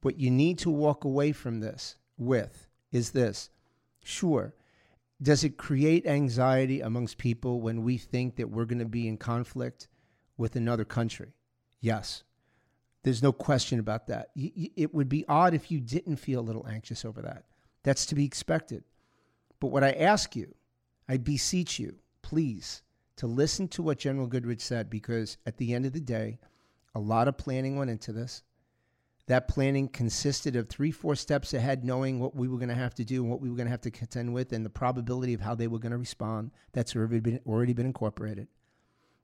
What 0.00 0.18
you 0.18 0.30
need 0.30 0.58
to 0.60 0.70
walk 0.70 1.04
away 1.04 1.32
from 1.32 1.60
this 1.60 1.96
with 2.16 2.68
is 2.92 3.10
this 3.10 3.50
sure, 4.02 4.54
does 5.22 5.44
it 5.44 5.56
create 5.56 6.06
anxiety 6.06 6.80
amongst 6.80 7.18
people 7.18 7.60
when 7.60 7.82
we 7.82 7.96
think 7.98 8.36
that 8.36 8.50
we're 8.50 8.64
going 8.64 8.78
to 8.78 8.84
be 8.84 9.08
in 9.08 9.16
conflict 9.16 9.88
with 10.36 10.56
another 10.56 10.84
country? 10.84 11.34
Yes. 11.80 12.24
There's 13.02 13.22
no 13.22 13.32
question 13.32 13.78
about 13.78 14.06
that. 14.06 14.30
It 14.34 14.94
would 14.94 15.08
be 15.08 15.26
odd 15.28 15.52
if 15.52 15.70
you 15.70 15.80
didn't 15.80 16.16
feel 16.16 16.40
a 16.40 16.42
little 16.42 16.66
anxious 16.66 17.04
over 17.04 17.20
that. 17.22 17.44
That's 17.82 18.06
to 18.06 18.14
be 18.14 18.24
expected. 18.24 18.82
But 19.60 19.68
what 19.68 19.84
I 19.84 19.92
ask 19.92 20.34
you, 20.34 20.54
I 21.08 21.16
beseech 21.16 21.78
you, 21.78 21.96
please, 22.22 22.82
to 23.16 23.26
listen 23.26 23.68
to 23.68 23.82
what 23.82 23.98
General 23.98 24.26
Goodrich 24.26 24.60
said, 24.60 24.90
because 24.90 25.36
at 25.46 25.56
the 25.58 25.74
end 25.74 25.86
of 25.86 25.92
the 25.92 26.00
day, 26.00 26.38
a 26.94 27.00
lot 27.00 27.28
of 27.28 27.38
planning 27.38 27.76
went 27.76 27.90
into 27.90 28.12
this. 28.12 28.42
That 29.26 29.48
planning 29.48 29.88
consisted 29.88 30.54
of 30.54 30.68
three, 30.68 30.90
four 30.90 31.16
steps 31.16 31.54
ahead, 31.54 31.84
knowing 31.84 32.20
what 32.20 32.36
we 32.36 32.46
were 32.46 32.58
going 32.58 32.68
to 32.68 32.74
have 32.74 32.94
to 32.96 33.04
do 33.04 33.22
and 33.22 33.30
what 33.30 33.40
we 33.40 33.48
were 33.48 33.56
going 33.56 33.66
to 33.66 33.70
have 33.70 33.80
to 33.82 33.90
contend 33.90 34.34
with, 34.34 34.52
and 34.52 34.64
the 34.64 34.70
probability 34.70 35.32
of 35.32 35.40
how 35.40 35.54
they 35.54 35.66
were 35.66 35.78
going 35.78 35.92
to 35.92 35.98
respond. 35.98 36.50
That's 36.72 36.94
already 36.94 37.20
been, 37.20 37.40
already 37.46 37.72
been 37.72 37.86
incorporated 37.86 38.48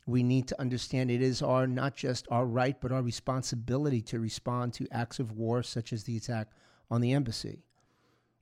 we 0.07 0.23
need 0.23 0.49
to 0.49 0.61
understand 0.61 1.11
it 1.11 1.23
is 1.23 1.43
our 1.43 1.67
not 1.67 1.95
just 1.95 2.27
our 2.31 2.47
right 2.47 2.81
but 2.81 2.93
our 2.93 3.03
responsibility 3.03 4.01
to 4.01 4.19
respond 4.19 4.73
to 4.73 4.87
acts 4.91 5.19
of 5.19 5.33
war 5.33 5.63
such 5.63 5.93
as 5.93 6.05
the 6.05 6.17
attack 6.17 6.49
on 6.91 7.01
the 7.01 7.13
embassy 7.13 7.63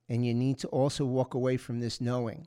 and 0.08 0.24
you 0.24 0.34
need 0.34 0.58
to 0.58 0.68
also 0.68 1.04
walk 1.04 1.34
away 1.34 1.56
from 1.56 1.80
this 1.80 2.00
knowing 2.00 2.46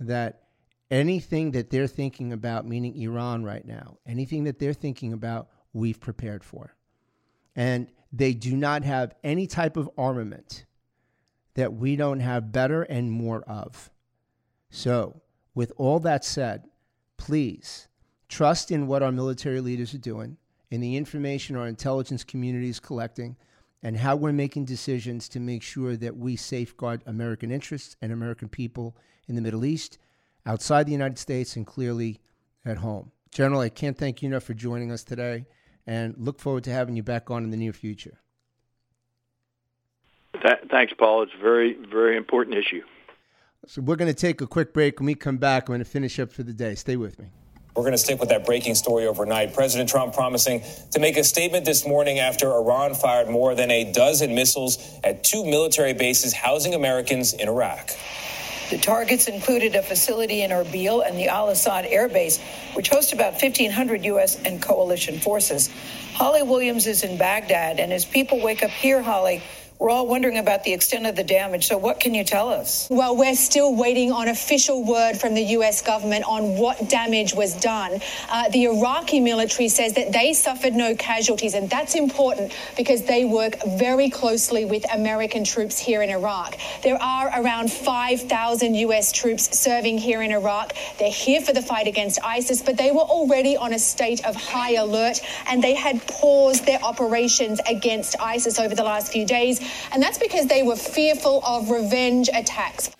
that 0.00 0.42
anything 0.90 1.52
that 1.52 1.70
they're 1.70 1.86
thinking 1.86 2.32
about 2.32 2.66
meaning 2.66 2.96
Iran 2.96 3.44
right 3.44 3.66
now 3.66 3.98
anything 4.06 4.44
that 4.44 4.58
they're 4.58 4.72
thinking 4.72 5.12
about 5.12 5.48
we've 5.72 6.00
prepared 6.00 6.42
for. 6.42 6.74
And 7.54 7.88
they 8.12 8.34
do 8.34 8.56
not 8.56 8.82
have 8.84 9.14
any 9.24 9.46
type 9.46 9.76
of 9.76 9.90
armament 9.98 10.64
that 11.54 11.72
we 11.72 11.96
don't 11.96 12.20
have 12.20 12.52
better 12.52 12.82
and 12.82 13.10
more 13.10 13.42
of. 13.42 13.90
So 14.70 15.22
with 15.54 15.72
all 15.76 15.98
that 16.00 16.24
said 16.24 16.64
please 17.16 17.88
trust 18.28 18.70
in 18.70 18.86
what 18.86 19.02
our 19.02 19.12
military 19.12 19.60
leaders 19.60 19.94
are 19.94 19.98
doing, 19.98 20.36
in 20.70 20.80
the 20.80 20.96
information 20.96 21.56
our 21.56 21.66
intelligence 21.66 22.24
community 22.24 22.68
is 22.68 22.80
collecting, 22.80 23.36
and 23.86 23.98
how 23.98 24.16
we're 24.16 24.32
making 24.32 24.64
decisions 24.64 25.28
to 25.28 25.38
make 25.38 25.62
sure 25.62 25.96
that 25.96 26.16
we 26.16 26.34
safeguard 26.34 27.04
American 27.06 27.52
interests 27.52 27.94
and 28.02 28.10
American 28.10 28.48
people 28.48 28.96
in 29.28 29.36
the 29.36 29.40
Middle 29.40 29.64
East, 29.64 29.96
outside 30.44 30.86
the 30.86 30.92
United 30.92 31.20
States, 31.20 31.54
and 31.54 31.64
clearly 31.64 32.18
at 32.64 32.78
home. 32.78 33.12
General, 33.30 33.60
I 33.60 33.68
can't 33.68 33.96
thank 33.96 34.22
you 34.22 34.26
enough 34.28 34.42
for 34.42 34.54
joining 34.54 34.90
us 34.90 35.04
today 35.04 35.46
and 35.86 36.16
look 36.18 36.40
forward 36.40 36.64
to 36.64 36.72
having 36.72 36.96
you 36.96 37.04
back 37.04 37.30
on 37.30 37.44
in 37.44 37.52
the 37.52 37.56
near 37.56 37.72
future. 37.72 38.18
thanks, 40.68 40.92
Paul. 40.98 41.22
It's 41.22 41.32
a 41.38 41.40
very, 41.40 41.74
very 41.88 42.16
important 42.16 42.56
issue. 42.56 42.82
So 43.68 43.82
we're 43.82 43.94
going 43.94 44.12
to 44.12 44.20
take 44.20 44.40
a 44.40 44.48
quick 44.48 44.74
break. 44.74 44.98
When 44.98 45.06
we 45.06 45.14
come 45.14 45.36
back, 45.36 45.68
I'm 45.68 45.74
going 45.74 45.78
to 45.78 45.84
finish 45.84 46.18
up 46.18 46.32
for 46.32 46.42
the 46.42 46.52
day. 46.52 46.74
Stay 46.74 46.96
with 46.96 47.20
me. 47.20 47.30
We're 47.76 47.82
going 47.82 47.92
to 47.92 47.98
stick 47.98 48.20
with 48.20 48.30
that 48.30 48.46
breaking 48.46 48.74
story 48.74 49.06
overnight. 49.06 49.52
President 49.52 49.90
Trump 49.90 50.14
promising 50.14 50.62
to 50.92 50.98
make 50.98 51.18
a 51.18 51.24
statement 51.24 51.66
this 51.66 51.86
morning 51.86 52.18
after 52.18 52.50
Iran 52.50 52.94
fired 52.94 53.28
more 53.28 53.54
than 53.54 53.70
a 53.70 53.92
dozen 53.92 54.34
missiles 54.34 54.78
at 55.04 55.22
two 55.22 55.44
military 55.44 55.92
bases 55.92 56.32
housing 56.32 56.74
Americans 56.74 57.34
in 57.34 57.48
Iraq. 57.48 57.90
The 58.70 58.78
targets 58.78 59.28
included 59.28 59.76
a 59.76 59.82
facility 59.82 60.42
in 60.42 60.50
Erbil 60.50 61.06
and 61.06 61.18
the 61.18 61.28
Al 61.28 61.50
Asad 61.50 61.84
Air 61.86 62.08
Base, 62.08 62.40
which 62.72 62.88
hosts 62.88 63.12
about 63.12 63.40
1,500 63.40 64.04
U.S. 64.06 64.42
and 64.42 64.60
coalition 64.60 65.20
forces. 65.20 65.70
Holly 66.14 66.42
Williams 66.42 66.86
is 66.86 67.04
in 67.04 67.18
Baghdad, 67.18 67.78
and 67.78 67.92
as 67.92 68.04
people 68.06 68.40
wake 68.40 68.62
up 68.64 68.70
here, 68.70 69.02
Holly, 69.02 69.42
we're 69.78 69.90
all 69.90 70.06
wondering 70.06 70.38
about 70.38 70.64
the 70.64 70.72
extent 70.72 71.06
of 71.06 71.16
the 71.16 71.22
damage. 71.22 71.66
So, 71.66 71.76
what 71.76 72.00
can 72.00 72.14
you 72.14 72.24
tell 72.24 72.48
us? 72.48 72.88
Well, 72.90 73.14
we're 73.14 73.34
still 73.34 73.74
waiting 73.74 74.10
on 74.10 74.28
official 74.28 74.82
word 74.82 75.18
from 75.18 75.34
the 75.34 75.42
U.S. 75.42 75.82
government 75.82 76.24
on 76.26 76.56
what 76.56 76.88
damage 76.88 77.34
was 77.34 77.54
done. 77.54 78.00
Uh, 78.30 78.48
the 78.48 78.64
Iraqi 78.64 79.20
military 79.20 79.68
says 79.68 79.92
that 79.94 80.12
they 80.12 80.32
suffered 80.32 80.72
no 80.72 80.94
casualties, 80.94 81.52
and 81.52 81.68
that's 81.68 81.94
important 81.94 82.56
because 82.76 83.02
they 83.02 83.26
work 83.26 83.56
very 83.66 84.08
closely 84.08 84.64
with 84.64 84.84
American 84.94 85.44
troops 85.44 85.78
here 85.78 86.00
in 86.00 86.08
Iraq. 86.08 86.56
There 86.82 87.00
are 87.00 87.42
around 87.42 87.70
5,000 87.70 88.74
U.S. 88.74 89.12
troops 89.12 89.58
serving 89.58 89.98
here 89.98 90.22
in 90.22 90.32
Iraq. 90.32 90.72
They're 90.98 91.10
here 91.10 91.42
for 91.42 91.52
the 91.52 91.62
fight 91.62 91.86
against 91.86 92.18
ISIS, 92.24 92.62
but 92.62 92.78
they 92.78 92.92
were 92.92 93.00
already 93.00 93.58
on 93.58 93.74
a 93.74 93.78
state 93.78 94.24
of 94.24 94.36
high 94.36 94.76
alert, 94.76 95.20
and 95.46 95.62
they 95.62 95.74
had 95.74 96.06
paused 96.06 96.64
their 96.64 96.82
operations 96.82 97.60
against 97.68 98.16
ISIS 98.18 98.58
over 98.58 98.74
the 98.74 98.84
last 98.84 99.12
few 99.12 99.26
days 99.26 99.60
and 99.92 100.02
that's 100.02 100.18
because 100.18 100.46
they 100.46 100.62
were 100.62 100.76
fearful 100.76 101.42
of 101.44 101.70
revenge 101.70 102.28
attacks. 102.32 102.90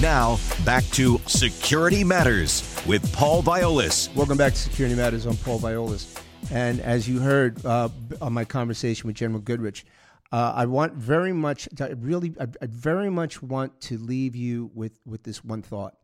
Now, 0.00 0.38
back 0.64 0.84
to 0.92 1.20
Security 1.26 2.02
Matters 2.02 2.76
with 2.86 3.12
Paul 3.12 3.42
Viollis. 3.42 4.12
Welcome 4.16 4.36
back 4.36 4.52
to 4.52 4.58
Security 4.58 4.96
Matters. 4.96 5.26
I'm 5.26 5.36
Paul 5.36 5.60
Viollis. 5.60 6.20
And 6.50 6.80
as 6.80 7.08
you 7.08 7.20
heard 7.20 7.64
uh, 7.64 7.88
on 8.20 8.32
my 8.32 8.44
conversation 8.44 9.06
with 9.06 9.14
General 9.14 9.40
Goodrich, 9.40 9.86
uh, 10.32 10.52
I 10.56 10.66
want 10.66 10.94
very 10.94 11.32
much, 11.32 11.68
I 11.80 11.90
really, 11.90 12.34
I, 12.40 12.48
I 12.60 12.66
very 12.66 13.10
much 13.10 13.42
want 13.42 13.80
to 13.82 13.98
leave 13.98 14.34
you 14.34 14.70
with, 14.74 14.98
with 15.06 15.22
this 15.22 15.44
one 15.44 15.62
thought. 15.62 15.94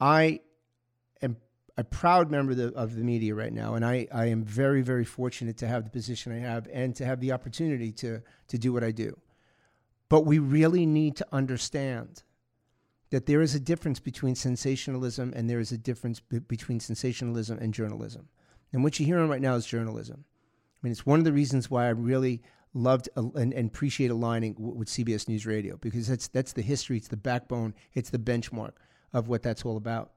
I 0.00 0.24
am 0.24 0.40
a 1.78 1.84
proud 1.84 2.28
member 2.28 2.50
of 2.50 2.58
the, 2.58 2.74
of 2.74 2.96
the 2.96 3.04
media 3.04 3.36
right 3.36 3.52
now, 3.52 3.74
and 3.74 3.86
I, 3.86 4.08
I 4.12 4.26
am 4.26 4.42
very, 4.42 4.82
very 4.82 5.04
fortunate 5.04 5.56
to 5.58 5.68
have 5.68 5.84
the 5.84 5.90
position 5.90 6.32
I 6.32 6.40
have 6.40 6.66
and 6.72 6.94
to 6.96 7.06
have 7.06 7.20
the 7.20 7.30
opportunity 7.30 7.92
to, 7.92 8.20
to 8.48 8.58
do 8.58 8.72
what 8.72 8.82
I 8.82 8.90
do. 8.90 9.16
But 10.08 10.26
we 10.26 10.40
really 10.40 10.86
need 10.86 11.14
to 11.16 11.26
understand 11.30 12.24
that 13.10 13.26
there 13.26 13.40
is 13.40 13.54
a 13.54 13.60
difference 13.60 14.00
between 14.00 14.34
sensationalism 14.34 15.32
and 15.36 15.48
there 15.48 15.60
is 15.60 15.70
a 15.70 15.78
difference 15.78 16.18
b- 16.18 16.40
between 16.40 16.80
sensationalism 16.80 17.58
and 17.58 17.72
journalism. 17.72 18.28
And 18.72 18.82
what 18.82 18.98
you're 18.98 19.06
hearing 19.06 19.28
right 19.28 19.40
now 19.40 19.54
is 19.54 19.64
journalism. 19.64 20.24
I 20.26 20.78
mean, 20.82 20.90
it's 20.90 21.06
one 21.06 21.20
of 21.20 21.24
the 21.24 21.32
reasons 21.32 21.70
why 21.70 21.86
I 21.86 21.90
really 21.90 22.42
loved 22.74 23.08
and, 23.14 23.52
and, 23.54 23.68
appreciate 23.68 24.10
aligning 24.10 24.54
w- 24.54 24.74
with 24.74 24.88
CBS 24.88 25.28
News 25.28 25.46
Radio 25.46 25.76
because 25.76 26.08
that's 26.08 26.28
that's 26.28 26.52
the 26.52 26.62
history, 26.62 26.96
it's 26.96 27.08
the 27.08 27.16
backbone, 27.16 27.74
it's 27.94 28.10
the 28.10 28.18
benchmark 28.18 28.72
of 29.12 29.28
what 29.28 29.42
that's 29.42 29.64
all 29.64 29.76
about. 29.76 30.12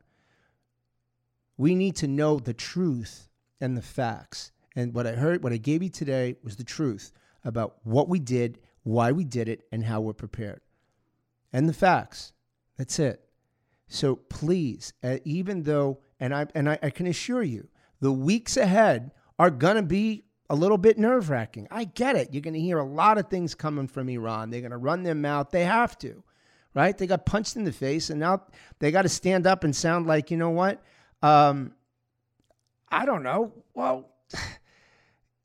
We 1.61 1.75
need 1.75 1.95
to 1.97 2.07
know 2.07 2.39
the 2.39 2.55
truth 2.55 3.29
and 3.59 3.77
the 3.77 3.83
facts. 3.83 4.51
And 4.75 4.95
what 4.95 5.05
I 5.05 5.11
heard, 5.11 5.43
what 5.43 5.53
I 5.53 5.57
gave 5.57 5.83
you 5.83 5.89
today 5.89 6.35
was 6.43 6.55
the 6.55 6.63
truth 6.63 7.11
about 7.45 7.75
what 7.83 8.09
we 8.09 8.17
did, 8.17 8.57
why 8.81 9.11
we 9.11 9.23
did 9.23 9.47
it, 9.47 9.65
and 9.71 9.83
how 9.83 10.01
we're 10.01 10.13
prepared. 10.13 10.61
And 11.53 11.69
the 11.69 11.73
facts. 11.73 12.33
That's 12.79 12.97
it. 12.97 13.23
So 13.87 14.15
please, 14.15 14.93
uh, 15.03 15.17
even 15.23 15.61
though, 15.61 15.99
and 16.19 16.33
I 16.33 16.47
and 16.55 16.67
I, 16.67 16.79
I 16.81 16.89
can 16.89 17.05
assure 17.05 17.43
you, 17.43 17.67
the 17.99 18.11
weeks 18.11 18.57
ahead 18.57 19.11
are 19.37 19.51
gonna 19.51 19.83
be 19.83 20.23
a 20.49 20.55
little 20.55 20.79
bit 20.79 20.97
nerve 20.97 21.29
wracking. 21.29 21.67
I 21.69 21.83
get 21.83 22.15
it. 22.15 22.33
You're 22.33 22.41
gonna 22.41 22.57
hear 22.57 22.79
a 22.79 22.83
lot 22.83 23.19
of 23.19 23.29
things 23.29 23.53
coming 23.53 23.87
from 23.87 24.09
Iran. 24.09 24.49
They're 24.49 24.61
gonna 24.61 24.79
run 24.79 25.03
their 25.03 25.13
mouth. 25.13 25.51
They 25.51 25.65
have 25.65 25.95
to, 25.99 26.23
right? 26.73 26.97
They 26.97 27.05
got 27.05 27.27
punched 27.27 27.55
in 27.55 27.65
the 27.65 27.71
face, 27.71 28.09
and 28.09 28.19
now 28.19 28.47
they 28.79 28.89
got 28.89 29.03
to 29.03 29.09
stand 29.09 29.45
up 29.45 29.63
and 29.63 29.75
sound 29.75 30.07
like, 30.07 30.31
you 30.31 30.37
know 30.37 30.49
what? 30.49 30.81
Um, 31.21 31.73
I 32.89 33.05
don't 33.05 33.23
know. 33.23 33.53
Well, 33.73 34.09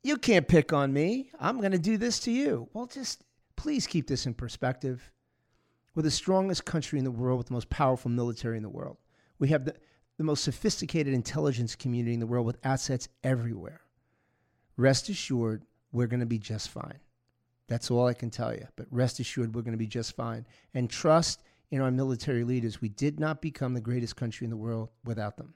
you 0.03 0.17
can't 0.17 0.47
pick 0.47 0.73
on 0.73 0.91
me. 0.91 1.31
I'm 1.39 1.61
gonna 1.61 1.77
do 1.77 1.97
this 1.97 2.19
to 2.21 2.31
you. 2.31 2.69
Well, 2.73 2.87
just 2.87 3.23
please 3.55 3.87
keep 3.87 4.07
this 4.07 4.25
in 4.25 4.33
perspective. 4.33 5.11
We're 5.95 6.03
the 6.03 6.11
strongest 6.11 6.63
country 6.65 6.99
in 6.99 7.05
the 7.05 7.11
world 7.11 7.39
with 7.39 7.47
the 7.47 7.53
most 7.53 7.69
powerful 7.69 8.11
military 8.11 8.55
in 8.57 8.63
the 8.63 8.69
world. 8.69 8.97
We 9.39 9.47
have 9.49 9.65
the, 9.65 9.73
the 10.17 10.23
most 10.23 10.43
sophisticated 10.43 11.13
intelligence 11.13 11.75
community 11.75 12.13
in 12.13 12.19
the 12.19 12.27
world 12.27 12.45
with 12.45 12.59
assets 12.63 13.09
everywhere. 13.23 13.81
Rest 14.77 15.09
assured, 15.09 15.63
we're 15.91 16.05
going 16.05 16.19
to 16.19 16.27
be 16.27 16.37
just 16.37 16.69
fine. 16.69 16.99
That's 17.67 17.89
all 17.89 18.05
I 18.05 18.13
can 18.13 18.29
tell 18.29 18.53
you. 18.53 18.67
But 18.75 18.85
rest 18.91 19.19
assured, 19.19 19.55
we're 19.55 19.63
going 19.63 19.71
to 19.71 19.77
be 19.77 19.87
just 19.87 20.15
fine. 20.15 20.45
And 20.75 20.87
trust 20.87 21.41
in 21.71 21.81
our 21.81 21.91
military 21.91 22.43
leaders. 22.43 22.79
We 22.79 22.89
did 22.89 23.19
not 23.19 23.41
become 23.41 23.73
the 23.73 23.81
greatest 23.81 24.15
country 24.15 24.45
in 24.45 24.51
the 24.51 24.57
world 24.57 24.89
without 25.03 25.35
them. 25.35 25.53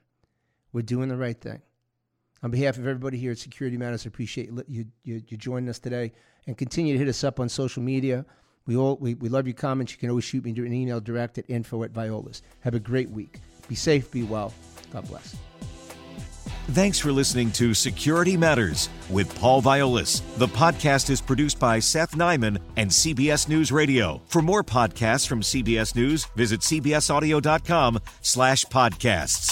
We're 0.72 0.82
doing 0.82 1.08
the 1.08 1.16
right 1.16 1.38
thing. 1.38 1.60
On 2.42 2.50
behalf 2.50 2.76
of 2.76 2.86
everybody 2.86 3.18
here 3.18 3.32
at 3.32 3.38
Security 3.38 3.76
Matters, 3.76 4.04
I 4.06 4.08
appreciate 4.08 4.50
you, 4.66 4.86
you, 5.04 5.22
you 5.28 5.36
joining 5.36 5.68
us 5.68 5.78
today 5.78 6.12
and 6.46 6.58
continue 6.58 6.92
to 6.94 6.98
hit 6.98 7.08
us 7.08 7.22
up 7.22 7.38
on 7.38 7.48
social 7.48 7.82
media. 7.82 8.24
We 8.66 8.76
all 8.76 8.96
we, 8.96 9.14
we 9.14 9.28
love 9.28 9.46
your 9.46 9.54
comments. 9.54 9.92
You 9.92 9.98
can 9.98 10.08
always 10.08 10.24
shoot 10.24 10.44
me 10.44 10.50
an 10.50 10.72
email 10.72 11.00
direct 11.00 11.38
at 11.38 11.48
info 11.48 11.84
at 11.84 11.92
Viollis. 11.92 12.42
Have 12.60 12.74
a 12.74 12.80
great 12.80 13.10
week. 13.10 13.40
Be 13.68 13.74
safe, 13.74 14.10
be 14.10 14.22
well. 14.22 14.52
God 14.92 15.06
bless. 15.08 15.36
Thanks 16.70 16.98
for 16.98 17.10
listening 17.10 17.50
to 17.52 17.74
Security 17.74 18.36
Matters 18.36 18.88
with 19.10 19.34
Paul 19.40 19.62
Viollis. 19.62 20.22
The 20.36 20.46
podcast 20.46 21.10
is 21.10 21.20
produced 21.20 21.58
by 21.58 21.80
Seth 21.80 22.12
Nyman 22.12 22.58
and 22.76 22.88
CBS 22.88 23.48
News 23.48 23.72
Radio. 23.72 24.22
For 24.26 24.42
more 24.42 24.62
podcasts 24.62 25.26
from 25.26 25.42
CBS 25.42 25.96
News, 25.96 26.24
visit 26.36 26.60
cbsaudio.com 26.60 27.98
slash 28.20 28.64
podcasts. 28.66 29.51